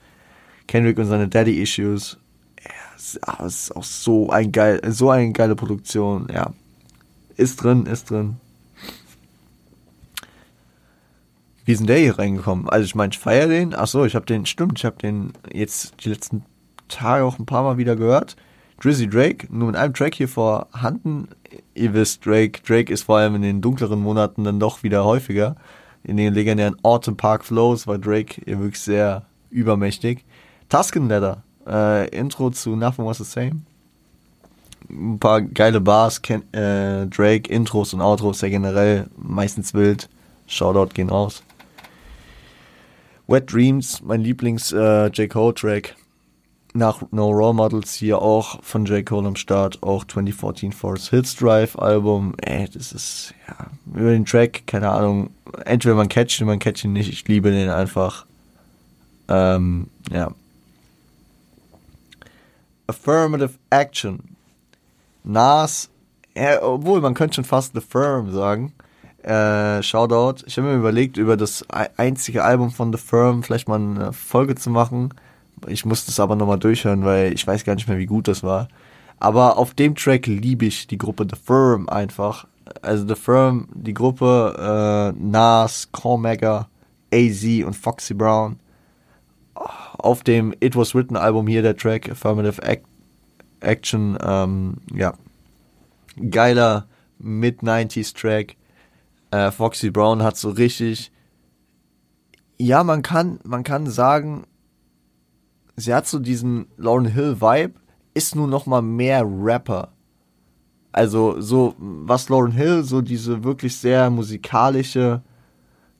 Kendrick 0.66 0.98
und 0.98 1.06
seine 1.06 1.28
Daddy 1.28 1.60
Issues, 1.60 2.18
ja, 2.62 3.44
ist 3.44 3.76
auch 3.76 3.84
so 3.84 4.30
ein 4.30 4.52
geil, 4.52 4.80
so 4.88 5.10
eine 5.10 5.32
geile 5.32 5.56
Produktion, 5.56 6.28
ja. 6.32 6.52
Ist 7.36 7.62
drin, 7.62 7.86
ist 7.86 8.10
drin. 8.10 8.36
Wie 11.64 11.76
denn 11.76 11.86
der 11.86 11.98
hier 11.98 12.18
reingekommen? 12.18 12.68
Also 12.68 12.84
ich 12.84 12.94
meine, 12.94 13.12
ich 13.12 13.18
feiere 13.18 13.48
den. 13.48 13.74
Ach 13.74 13.86
so, 13.86 14.04
ich 14.04 14.14
habe 14.14 14.26
den, 14.26 14.44
stimmt, 14.44 14.78
ich 14.78 14.84
habe 14.84 14.96
den 14.96 15.32
jetzt 15.52 15.94
die 16.04 16.08
letzten 16.08 16.44
Tage 16.90 17.24
auch 17.24 17.38
ein 17.38 17.46
paar 17.46 17.62
Mal 17.62 17.78
wieder 17.78 17.96
gehört. 17.96 18.36
Drizzy 18.80 19.08
Drake, 19.08 19.46
nur 19.50 19.68
mit 19.68 19.76
einem 19.76 19.94
Track 19.94 20.14
hier 20.14 20.28
vorhanden. 20.28 21.28
Ihr 21.74 21.92
wisst, 21.92 22.24
Drake, 22.24 22.60
Drake 22.66 22.92
ist 22.92 23.02
vor 23.02 23.18
allem 23.18 23.34
in 23.36 23.42
den 23.42 23.60
dunkleren 23.60 24.00
Monaten 24.00 24.44
dann 24.44 24.58
doch 24.58 24.82
wieder 24.82 25.04
häufiger. 25.04 25.56
In 26.02 26.16
den 26.16 26.32
legendären 26.32 26.76
Autumn 26.82 27.16
Park 27.16 27.44
Flows 27.44 27.86
war 27.86 27.98
Drake 27.98 28.40
wirklich 28.46 28.80
sehr 28.80 29.26
übermächtig. 29.50 30.24
Tusken 30.70 31.08
Leather, 31.08 31.42
äh, 31.66 32.08
Intro 32.08 32.50
zu 32.50 32.74
Nothing 32.74 33.04
Was 33.04 33.18
the 33.18 33.24
Same. 33.24 33.62
Ein 34.88 35.18
paar 35.18 35.42
geile 35.42 35.80
Bars, 35.80 36.22
Ken, 36.22 36.42
äh, 36.54 37.06
Drake, 37.06 37.52
Intros 37.52 37.92
und 37.92 38.00
Outros, 38.00 38.40
ja 38.40 38.48
generell 38.48 39.08
meistens 39.16 39.74
wild. 39.74 40.08
Shoutout 40.46 40.94
gehen 40.94 41.10
raus. 41.10 41.42
Wet 43.28 43.52
Dreams, 43.52 44.02
mein 44.02 44.22
Lieblings 44.22 44.72
äh, 44.72 45.06
J. 45.08 45.30
Cole 45.30 45.54
Track 45.54 45.94
nach 46.72 47.02
No 47.10 47.30
Role 47.30 47.54
Models 47.54 47.94
hier 47.94 48.20
auch 48.20 48.62
von 48.62 48.84
J. 48.84 49.04
Cole 49.04 49.26
am 49.26 49.36
Start, 49.36 49.82
auch 49.82 50.04
2014 50.04 50.72
Force 50.72 51.10
Hits 51.10 51.36
Drive 51.36 51.76
Album. 51.76 52.34
Ey, 52.38 52.68
das 52.68 52.92
ist, 52.92 53.34
ja, 53.48 53.66
über 53.94 54.10
den 54.10 54.24
Track, 54.24 54.66
keine 54.66 54.90
Ahnung, 54.90 55.30
entweder 55.64 55.94
man 55.94 56.08
catcht 56.08 56.40
ihn, 56.40 56.46
man 56.46 56.58
catcht 56.58 56.84
ihn 56.84 56.92
nicht, 56.92 57.08
ich 57.08 57.26
liebe 57.26 57.50
den 57.50 57.70
einfach. 57.70 58.26
Ähm, 59.28 59.88
ja. 60.10 60.32
Affirmative 62.86 63.54
Action. 63.70 64.36
Nas, 65.22 65.88
ja, 66.36 66.62
obwohl 66.62 67.00
man 67.00 67.14
könnte 67.14 67.36
schon 67.36 67.44
fast 67.44 67.74
The 67.74 67.80
Firm 67.80 68.32
sagen. 68.32 68.72
Äh, 69.22 69.82
Shoutout. 69.82 70.44
Ich 70.46 70.56
habe 70.56 70.68
mir 70.68 70.76
überlegt, 70.76 71.16
über 71.16 71.36
das 71.36 71.64
einzige 71.96 72.42
Album 72.42 72.70
von 72.70 72.92
The 72.92 72.98
Firm 72.98 73.42
vielleicht 73.42 73.68
mal 73.68 73.78
eine 73.78 74.12
Folge 74.12 74.54
zu 74.54 74.70
machen 74.70 75.12
ich 75.66 75.84
musste 75.84 76.10
es 76.10 76.20
aber 76.20 76.36
nochmal 76.36 76.58
durchhören, 76.58 77.04
weil 77.04 77.32
ich 77.32 77.46
weiß 77.46 77.64
gar 77.64 77.74
nicht 77.74 77.88
mehr, 77.88 77.98
wie 77.98 78.06
gut 78.06 78.28
das 78.28 78.42
war. 78.42 78.68
Aber 79.18 79.58
auf 79.58 79.74
dem 79.74 79.94
Track 79.94 80.26
liebe 80.26 80.66
ich 80.66 80.86
die 80.86 80.98
Gruppe 80.98 81.26
The 81.30 81.36
Firm 81.36 81.88
einfach. 81.88 82.46
Also 82.82 83.06
The 83.06 83.14
Firm, 83.14 83.68
die 83.74 83.94
Gruppe 83.94 85.12
äh, 85.14 85.20
Nas, 85.20 85.90
Cormager, 85.92 86.68
AZ 87.12 87.44
und 87.64 87.74
Foxy 87.74 88.14
Brown. 88.14 88.58
Auf 89.54 90.22
dem 90.22 90.54
It 90.60 90.74
Was 90.76 90.94
Written 90.94 91.16
Album 91.16 91.46
hier 91.46 91.62
der 91.62 91.76
Track 91.76 92.08
Affirmative 92.10 92.62
Act 92.62 92.86
Action, 93.60 94.18
ähm, 94.22 94.78
ja, 94.94 95.12
geiler 96.30 96.86
Mid-90s-Track. 97.18 98.56
Äh, 99.30 99.50
Foxy 99.50 99.90
Brown 99.90 100.22
hat 100.22 100.36
so 100.36 100.50
richtig, 100.50 101.12
ja, 102.58 102.82
man 102.82 103.02
kann, 103.02 103.38
man 103.44 103.64
kann 103.64 103.86
sagen, 103.86 104.46
sie 105.80 105.94
hat 105.94 106.06
so 106.06 106.18
diesen 106.18 106.66
Lauren 106.76 107.06
Hill 107.06 107.40
Vibe, 107.40 107.74
ist 108.14 108.34
nur 108.34 108.46
noch 108.46 108.66
mal 108.66 108.82
mehr 108.82 109.24
Rapper. 109.24 109.92
Also 110.92 111.40
so, 111.40 111.74
was 111.78 112.28
Lauren 112.28 112.52
Hill, 112.52 112.82
so 112.82 113.00
diese 113.00 113.44
wirklich 113.44 113.76
sehr 113.76 114.10
musikalische, 114.10 115.22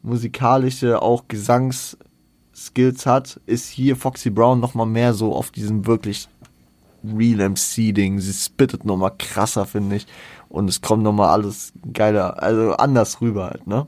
musikalische, 0.03 1.01
auch 1.01 1.25
Gesangsskills 1.29 3.07
hat, 3.07 3.41
ist 3.47 3.69
hier 3.69 3.97
Foxy 3.97 4.31
Brown 4.31 4.61
noch 4.61 4.75
mal 4.75 4.87
mehr 4.87 5.15
so 5.15 5.35
auf 5.35 5.51
diesem 5.51 5.87
wirklich 5.87 6.29
Real 7.05 7.51
MC-Ding. 7.51 8.19
Sie 8.19 8.33
spittet 8.33 8.85
noch 8.85 8.97
mal 8.97 9.11
krasser, 9.11 9.65
finde 9.65 9.97
ich. 9.97 10.07
Und 10.49 10.69
es 10.69 10.81
kommt 10.81 11.05
noch 11.05 11.13
mal 11.13 11.31
alles 11.31 11.73
geiler, 11.93 12.43
also 12.43 12.73
anders 12.73 13.21
rüber 13.21 13.47
halt, 13.47 13.67
ne? 13.67 13.87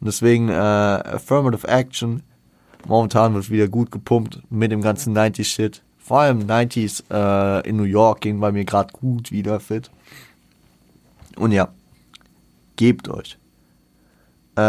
Und 0.00 0.06
deswegen 0.06 0.48
äh, 0.48 0.52
Affirmative 0.54 1.68
Action. 1.68 2.22
Momentan 2.86 3.34
wird 3.34 3.50
wieder 3.50 3.68
gut 3.68 3.90
gepumpt 3.90 4.40
mit 4.50 4.72
dem 4.72 4.82
ganzen 4.82 5.16
90s-Shit. 5.16 5.82
Vor 5.98 6.20
allem 6.20 6.40
90s 6.40 7.04
äh, 7.10 7.68
in 7.68 7.76
New 7.76 7.84
York 7.84 8.20
ging 8.20 8.40
bei 8.40 8.50
mir 8.50 8.64
gerade 8.64 8.92
gut 8.92 9.30
wieder 9.30 9.60
fit. 9.60 9.90
Und 11.36 11.52
ja, 11.52 11.68
gebt 12.76 13.08
euch. 13.08 13.38
Äh, 14.56 14.60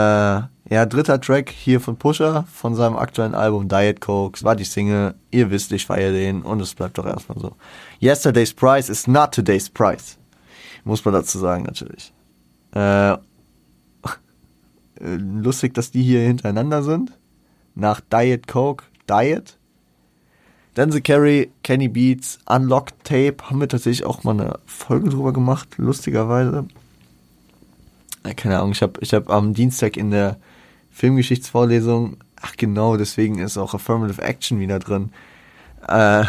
ja, 0.71 0.85
dritter 0.85 1.19
Track 1.19 1.49
hier 1.49 1.81
von 1.81 1.97
Pusher 1.97 2.45
von 2.53 2.75
seinem 2.75 2.95
aktuellen 2.95 3.35
Album 3.35 3.67
Diet 3.67 3.99
Cokes 3.99 4.43
war 4.43 4.55
die 4.55 4.63
Single. 4.63 5.15
Ihr 5.31 5.49
wisst, 5.51 5.71
ich 5.71 5.85
feiere 5.85 6.11
den 6.11 6.43
und 6.43 6.61
es 6.61 6.75
bleibt 6.75 6.97
doch 6.97 7.05
erstmal 7.05 7.39
so. 7.39 7.55
Yesterday's 8.01 8.53
Price 8.53 8.87
is 8.87 9.07
not 9.07 9.33
today's 9.33 9.69
price. 9.69 10.17
Muss 10.83 11.03
man 11.03 11.13
dazu 11.13 11.39
sagen, 11.39 11.63
natürlich. 11.63 12.13
Äh, 12.73 13.17
lustig, 15.17 15.73
dass 15.73 15.91
die 15.91 16.03
hier 16.03 16.21
hintereinander 16.21 16.83
sind. 16.83 17.11
Nach 17.75 18.01
Diet 18.01 18.47
Coke, 18.47 18.85
Diet. 19.09 19.57
Denzel 20.77 21.01
Carey, 21.01 21.51
Kenny 21.63 21.89
Beats, 21.89 22.39
Unlocked 22.45 23.03
Tape, 23.03 23.37
haben 23.43 23.59
wir 23.59 23.67
tatsächlich 23.67 24.05
auch 24.05 24.23
mal 24.23 24.39
eine 24.39 24.59
Folge 24.65 25.09
drüber 25.09 25.33
gemacht, 25.33 25.67
lustigerweise. 25.77 26.65
Keine 28.37 28.59
Ahnung, 28.59 28.71
ich 28.71 28.81
habe 28.81 28.93
ich 29.01 29.13
hab 29.13 29.29
am 29.29 29.53
Dienstag 29.53 29.97
in 29.97 30.11
der 30.11 30.37
Filmgeschichtsvorlesung, 30.91 32.17
ach 32.41 32.55
genau, 32.55 32.95
deswegen 32.95 33.39
ist 33.39 33.57
auch 33.57 33.73
Affirmative 33.73 34.21
Action 34.21 34.59
wieder 34.59 34.79
drin. 34.79 35.11
Äh, 35.87 36.23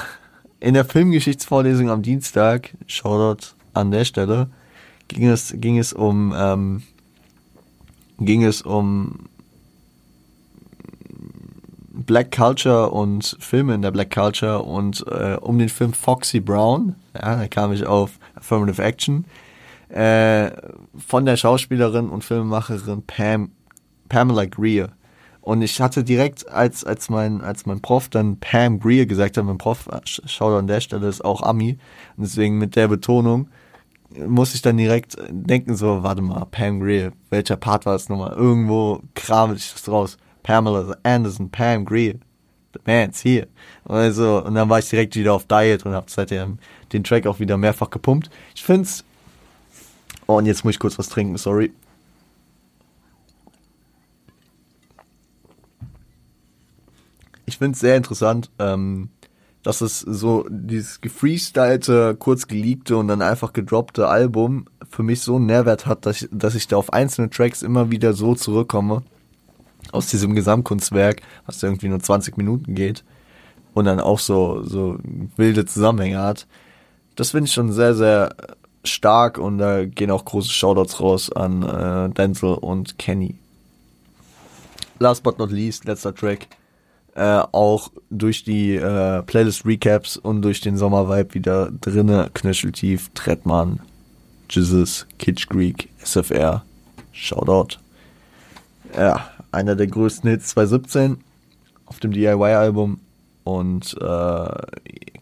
in 0.58 0.74
der 0.74 0.84
Filmgeschichtsvorlesung 0.84 1.90
am 1.90 2.02
Dienstag, 2.02 2.70
Shoutout 2.86 3.54
an 3.74 3.92
der 3.92 4.04
Stelle, 4.04 4.48
ging 5.06 5.28
es, 5.28 5.54
ging 5.56 5.78
es 5.78 5.92
um, 5.92 6.34
ähm, 6.36 6.82
ging 8.18 8.42
es 8.42 8.62
um 8.62 9.28
Black 11.94 12.34
Culture 12.34 12.90
und 12.90 13.36
Filme 13.38 13.74
in 13.74 13.82
der 13.82 13.90
Black 13.90 14.12
Culture 14.12 14.62
und 14.62 15.04
äh, 15.08 15.36
um 15.40 15.58
den 15.58 15.68
Film 15.68 15.92
Foxy 15.92 16.40
Brown, 16.40 16.96
ja, 17.14 17.36
da 17.36 17.48
kam 17.48 17.72
ich 17.72 17.86
auf 17.86 18.18
Affirmative 18.34 18.82
Action, 18.82 19.26
äh, 19.90 20.50
von 20.96 21.26
der 21.26 21.36
Schauspielerin 21.36 22.08
und 22.08 22.24
Filmemacherin 22.24 23.02
Pam, 23.06 23.52
Pamela 24.08 24.46
Greer. 24.46 24.88
Und 25.42 25.60
ich 25.60 25.80
hatte 25.80 26.04
direkt, 26.04 26.48
als, 26.48 26.84
als 26.84 27.10
mein, 27.10 27.40
als 27.40 27.66
mein 27.66 27.80
Prof 27.80 28.08
dann 28.08 28.38
Pam 28.38 28.78
Greer 28.80 29.06
gesagt 29.06 29.36
hat, 29.36 29.44
mein 29.44 29.58
Prof, 29.58 29.88
schau 30.04 30.56
an 30.56 30.68
der 30.68 30.80
Stelle, 30.80 31.08
ist 31.08 31.24
auch 31.24 31.42
Ami. 31.42 31.78
Und 32.16 32.24
deswegen 32.24 32.58
mit 32.58 32.76
der 32.76 32.88
Betonung 32.88 33.48
muss 34.26 34.54
ich 34.54 34.62
dann 34.62 34.76
direkt 34.76 35.16
denken, 35.30 35.74
so, 35.74 36.02
warte 36.02 36.22
mal, 36.22 36.46
Pam 36.50 36.80
Greer, 36.80 37.12
welcher 37.30 37.56
Part 37.56 37.86
war 37.86 37.94
das 37.94 38.08
nochmal? 38.08 38.34
Irgendwo 38.34 39.02
kram 39.14 39.54
ich 39.54 39.72
das 39.72 39.88
raus. 39.88 40.16
Pamela 40.42 40.96
Anderson, 41.02 41.50
Pam 41.50 41.84
Greer, 41.84 42.14
the 42.72 42.80
man's 42.86 43.22
here. 43.24 43.48
Also, 43.84 44.44
und 44.44 44.54
dann 44.54 44.68
war 44.68 44.78
ich 44.78 44.88
direkt 44.88 45.16
wieder 45.16 45.34
auf 45.34 45.46
Diet 45.46 45.84
und 45.84 45.92
hab 45.92 46.10
seitdem 46.10 46.58
den 46.92 47.04
Track 47.04 47.26
auch 47.26 47.40
wieder 47.40 47.56
mehrfach 47.56 47.90
gepumpt. 47.90 48.30
Ich 48.54 48.64
find's, 48.64 49.04
oh, 50.26 50.36
und 50.36 50.46
jetzt 50.46 50.64
muss 50.64 50.74
ich 50.74 50.80
kurz 50.80 50.98
was 50.98 51.08
trinken, 51.08 51.36
sorry. 51.36 51.72
Ich 57.46 57.58
find's 57.58 57.80
sehr 57.80 57.96
interessant, 57.96 58.50
ähm, 58.58 59.10
dass 59.62 59.80
es 59.80 60.00
so 60.00 60.46
dieses 60.48 61.00
gefreestylte, 61.00 62.16
kurz 62.18 62.46
geleakte 62.48 62.96
und 62.96 63.08
dann 63.08 63.22
einfach 63.22 63.52
gedroppte 63.52 64.08
Album 64.08 64.66
für 64.88 65.02
mich 65.02 65.20
so 65.20 65.36
einen 65.36 65.46
Nährwert 65.46 65.86
hat, 65.86 66.06
dass 66.06 66.22
ich, 66.22 66.28
dass 66.32 66.54
ich 66.54 66.66
da 66.66 66.76
auf 66.76 66.92
einzelne 66.92 67.30
Tracks 67.30 67.62
immer 67.62 67.90
wieder 67.90 68.12
so 68.12 68.34
zurückkomme 68.34 69.02
aus 69.92 70.08
diesem 70.08 70.34
Gesamtkunstwerk, 70.34 71.22
was 71.46 71.62
irgendwie 71.62 71.88
nur 71.88 72.00
20 72.00 72.36
Minuten 72.36 72.74
geht 72.74 73.04
und 73.74 73.84
dann 73.84 74.00
auch 74.00 74.18
so, 74.18 74.62
so 74.64 74.98
wilde 75.36 75.64
Zusammenhänge 75.64 76.18
hat. 76.18 76.46
Das 77.16 77.30
finde 77.30 77.46
ich 77.46 77.52
schon 77.52 77.72
sehr, 77.72 77.94
sehr 77.94 78.34
stark 78.84 79.38
und 79.38 79.58
da 79.58 79.84
gehen 79.84 80.10
auch 80.10 80.24
große 80.24 80.50
Shoutouts 80.50 81.00
raus 81.00 81.30
an 81.30 81.62
äh, 81.62 82.10
Denzel 82.10 82.54
und 82.54 82.98
Kenny. 82.98 83.36
Last 84.98 85.22
but 85.22 85.38
not 85.38 85.50
least, 85.50 85.84
letzter 85.84 86.14
Track. 86.14 86.48
Äh, 87.14 87.42
auch 87.52 87.90
durch 88.10 88.42
die 88.42 88.74
äh, 88.74 89.22
Playlist-Recaps 89.22 90.16
und 90.16 90.42
durch 90.42 90.60
den 90.60 90.76
Sommervibe 90.76 91.34
wieder 91.34 91.70
drinne, 91.70 92.30
knöcheltief, 92.32 93.10
Trettmann, 93.14 93.80
Jesus, 94.48 95.06
Kitsch 95.18 95.48
Greek, 95.48 95.90
SFR, 96.02 96.64
Shoutout. 97.12 97.78
Ja, 98.96 99.30
einer 99.52 99.76
der 99.76 99.86
größten 99.86 100.28
Hits 100.30 100.48
2017 100.48 101.18
auf 101.86 102.00
dem 102.00 102.12
DIY-Album 102.12 103.00
und 103.44 103.96
äh, 104.00 104.48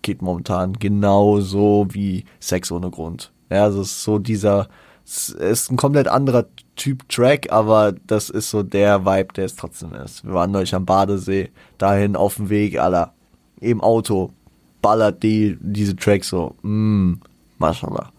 geht 0.02 0.22
momentan 0.22 0.74
genauso 0.74 1.86
wie 1.90 2.24
Sex 2.38 2.70
ohne 2.70 2.90
Grund. 2.90 3.32
Ja, 3.50 3.64
also 3.64 3.82
es 3.82 3.90
ist 3.90 4.04
so 4.04 4.18
dieser, 4.18 4.68
es 5.04 5.30
ist 5.30 5.70
ein 5.70 5.76
komplett 5.76 6.08
anderer 6.08 6.46
Typ 6.76 7.08
Track, 7.08 7.50
aber 7.50 7.92
das 8.06 8.30
ist 8.30 8.50
so 8.50 8.62
der 8.62 9.04
Vibe, 9.04 9.32
der 9.34 9.46
es 9.46 9.56
trotzdem 9.56 9.94
ist. 9.94 10.24
Wir 10.24 10.34
waren 10.34 10.52
neulich 10.52 10.74
am 10.74 10.86
Badesee, 10.86 11.50
dahin 11.78 12.16
auf 12.16 12.36
dem 12.36 12.48
Weg, 12.48 12.78
aller 12.78 13.12
im 13.60 13.80
Auto, 13.80 14.32
ballert 14.80 15.22
die, 15.22 15.58
diese 15.60 15.96
Tracks 15.96 16.28
so, 16.28 16.54
mm, 16.62 17.14
mashallah. 17.58 18.10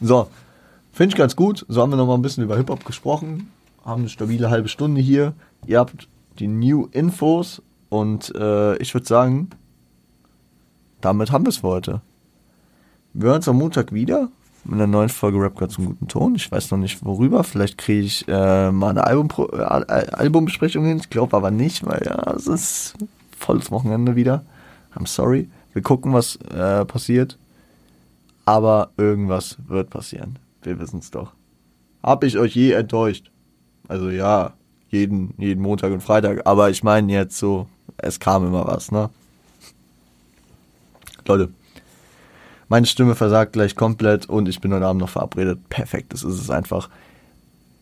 So, 0.00 0.28
finde 0.92 1.14
ich 1.14 1.18
ganz 1.18 1.34
gut. 1.34 1.66
So 1.68 1.82
haben 1.82 1.90
wir 1.90 1.96
noch 1.96 2.06
mal 2.06 2.14
ein 2.14 2.22
bisschen 2.22 2.44
über 2.44 2.56
Hip-Hop 2.56 2.84
gesprochen 2.84 3.50
haben 3.88 4.02
eine 4.02 4.08
stabile 4.08 4.50
halbe 4.50 4.68
Stunde 4.68 5.00
hier. 5.00 5.32
Ihr 5.66 5.78
habt 5.78 6.08
die 6.38 6.46
New 6.46 6.88
Infos 6.92 7.62
und 7.88 8.32
äh, 8.36 8.76
ich 8.76 8.94
würde 8.94 9.06
sagen, 9.06 9.50
damit 11.00 11.32
haben 11.32 11.44
wir 11.44 11.50
es 11.50 11.58
für 11.58 11.68
heute. 11.68 12.02
Wir 13.14 13.28
hören 13.28 13.36
uns 13.36 13.48
am 13.48 13.56
Montag 13.56 13.92
wieder 13.92 14.28
mit 14.64 14.74
einer 14.74 14.86
neuen 14.86 15.08
Folge 15.08 15.40
Rap 15.40 15.70
zum 15.70 15.86
guten 15.86 16.06
Ton. 16.06 16.34
Ich 16.34 16.52
weiß 16.52 16.70
noch 16.70 16.78
nicht 16.78 17.04
worüber. 17.04 17.42
Vielleicht 17.42 17.78
kriege 17.78 18.04
ich 18.04 18.28
äh, 18.28 18.70
mal 18.70 18.90
eine 18.90 19.04
Album 19.04 19.28
äh, 19.52 19.62
Albumbesprechung 19.62 20.84
hin. 20.84 20.98
Ich 20.98 21.08
glaube 21.08 21.36
aber 21.36 21.50
nicht, 21.50 21.86
weil 21.86 22.02
ja, 22.04 22.34
es 22.34 22.46
ist 22.46 22.94
volles 23.36 23.70
Wochenende 23.70 24.14
wieder. 24.14 24.44
I'm 24.94 25.06
sorry. 25.06 25.48
Wir 25.72 25.82
gucken, 25.82 26.12
was 26.12 26.36
äh, 26.54 26.84
passiert. 26.84 27.38
Aber 28.44 28.90
irgendwas 28.96 29.56
wird 29.66 29.90
passieren. 29.90 30.38
Wir 30.62 30.78
wissen 30.78 30.98
es 30.98 31.10
doch. 31.10 31.32
Hab 32.02 32.24
ich 32.24 32.38
euch 32.38 32.54
je 32.54 32.72
enttäuscht? 32.72 33.30
Also 33.88 34.10
ja, 34.10 34.52
jeden, 34.90 35.34
jeden 35.38 35.62
Montag 35.62 35.92
und 35.92 36.02
Freitag. 36.02 36.46
Aber 36.46 36.70
ich 36.70 36.82
meine 36.82 37.12
jetzt 37.12 37.38
so, 37.38 37.66
es 37.96 38.20
kam 38.20 38.46
immer 38.46 38.66
was, 38.66 38.92
ne? 38.92 39.10
Leute, 41.26 41.50
meine 42.68 42.86
Stimme 42.86 43.14
versagt 43.14 43.54
gleich 43.54 43.74
komplett 43.74 44.26
und 44.26 44.48
ich 44.48 44.60
bin 44.60 44.72
heute 44.72 44.86
Abend 44.86 45.00
noch 45.00 45.08
verabredet. 45.08 45.68
Perfekt, 45.68 46.12
das 46.12 46.22
ist 46.22 46.40
es 46.40 46.50
einfach. 46.50 46.88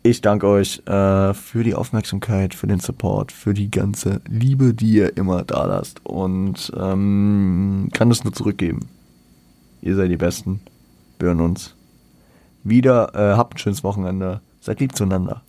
Ich 0.03 0.21
danke 0.21 0.47
euch 0.47 0.81
äh, 0.85 1.33
für 1.33 1.63
die 1.63 1.75
Aufmerksamkeit, 1.75 2.53
für 2.53 2.67
den 2.67 2.79
Support, 2.79 3.31
für 3.33 3.53
die 3.53 3.69
ganze 3.69 4.21
Liebe, 4.29 4.73
die 4.73 4.91
ihr 4.91 5.17
immer 5.17 5.43
da 5.43 5.65
lasst 5.65 6.05
und 6.05 6.71
ähm, 6.77 7.89
kann 7.91 8.11
es 8.11 8.23
nur 8.23 8.31
zurückgeben. 8.31 8.87
Ihr 9.81 9.95
seid 9.95 10.09
die 10.09 10.17
Besten. 10.17 10.61
Wir 11.19 11.29
hören 11.29 11.41
uns 11.41 11.75
wieder. 12.63 13.13
Äh, 13.15 13.35
habt 13.35 13.55
ein 13.55 13.57
schönes 13.57 13.83
Wochenende. 13.83 14.39
Seid 14.61 14.79
lieb 14.79 14.95
zueinander. 14.95 15.41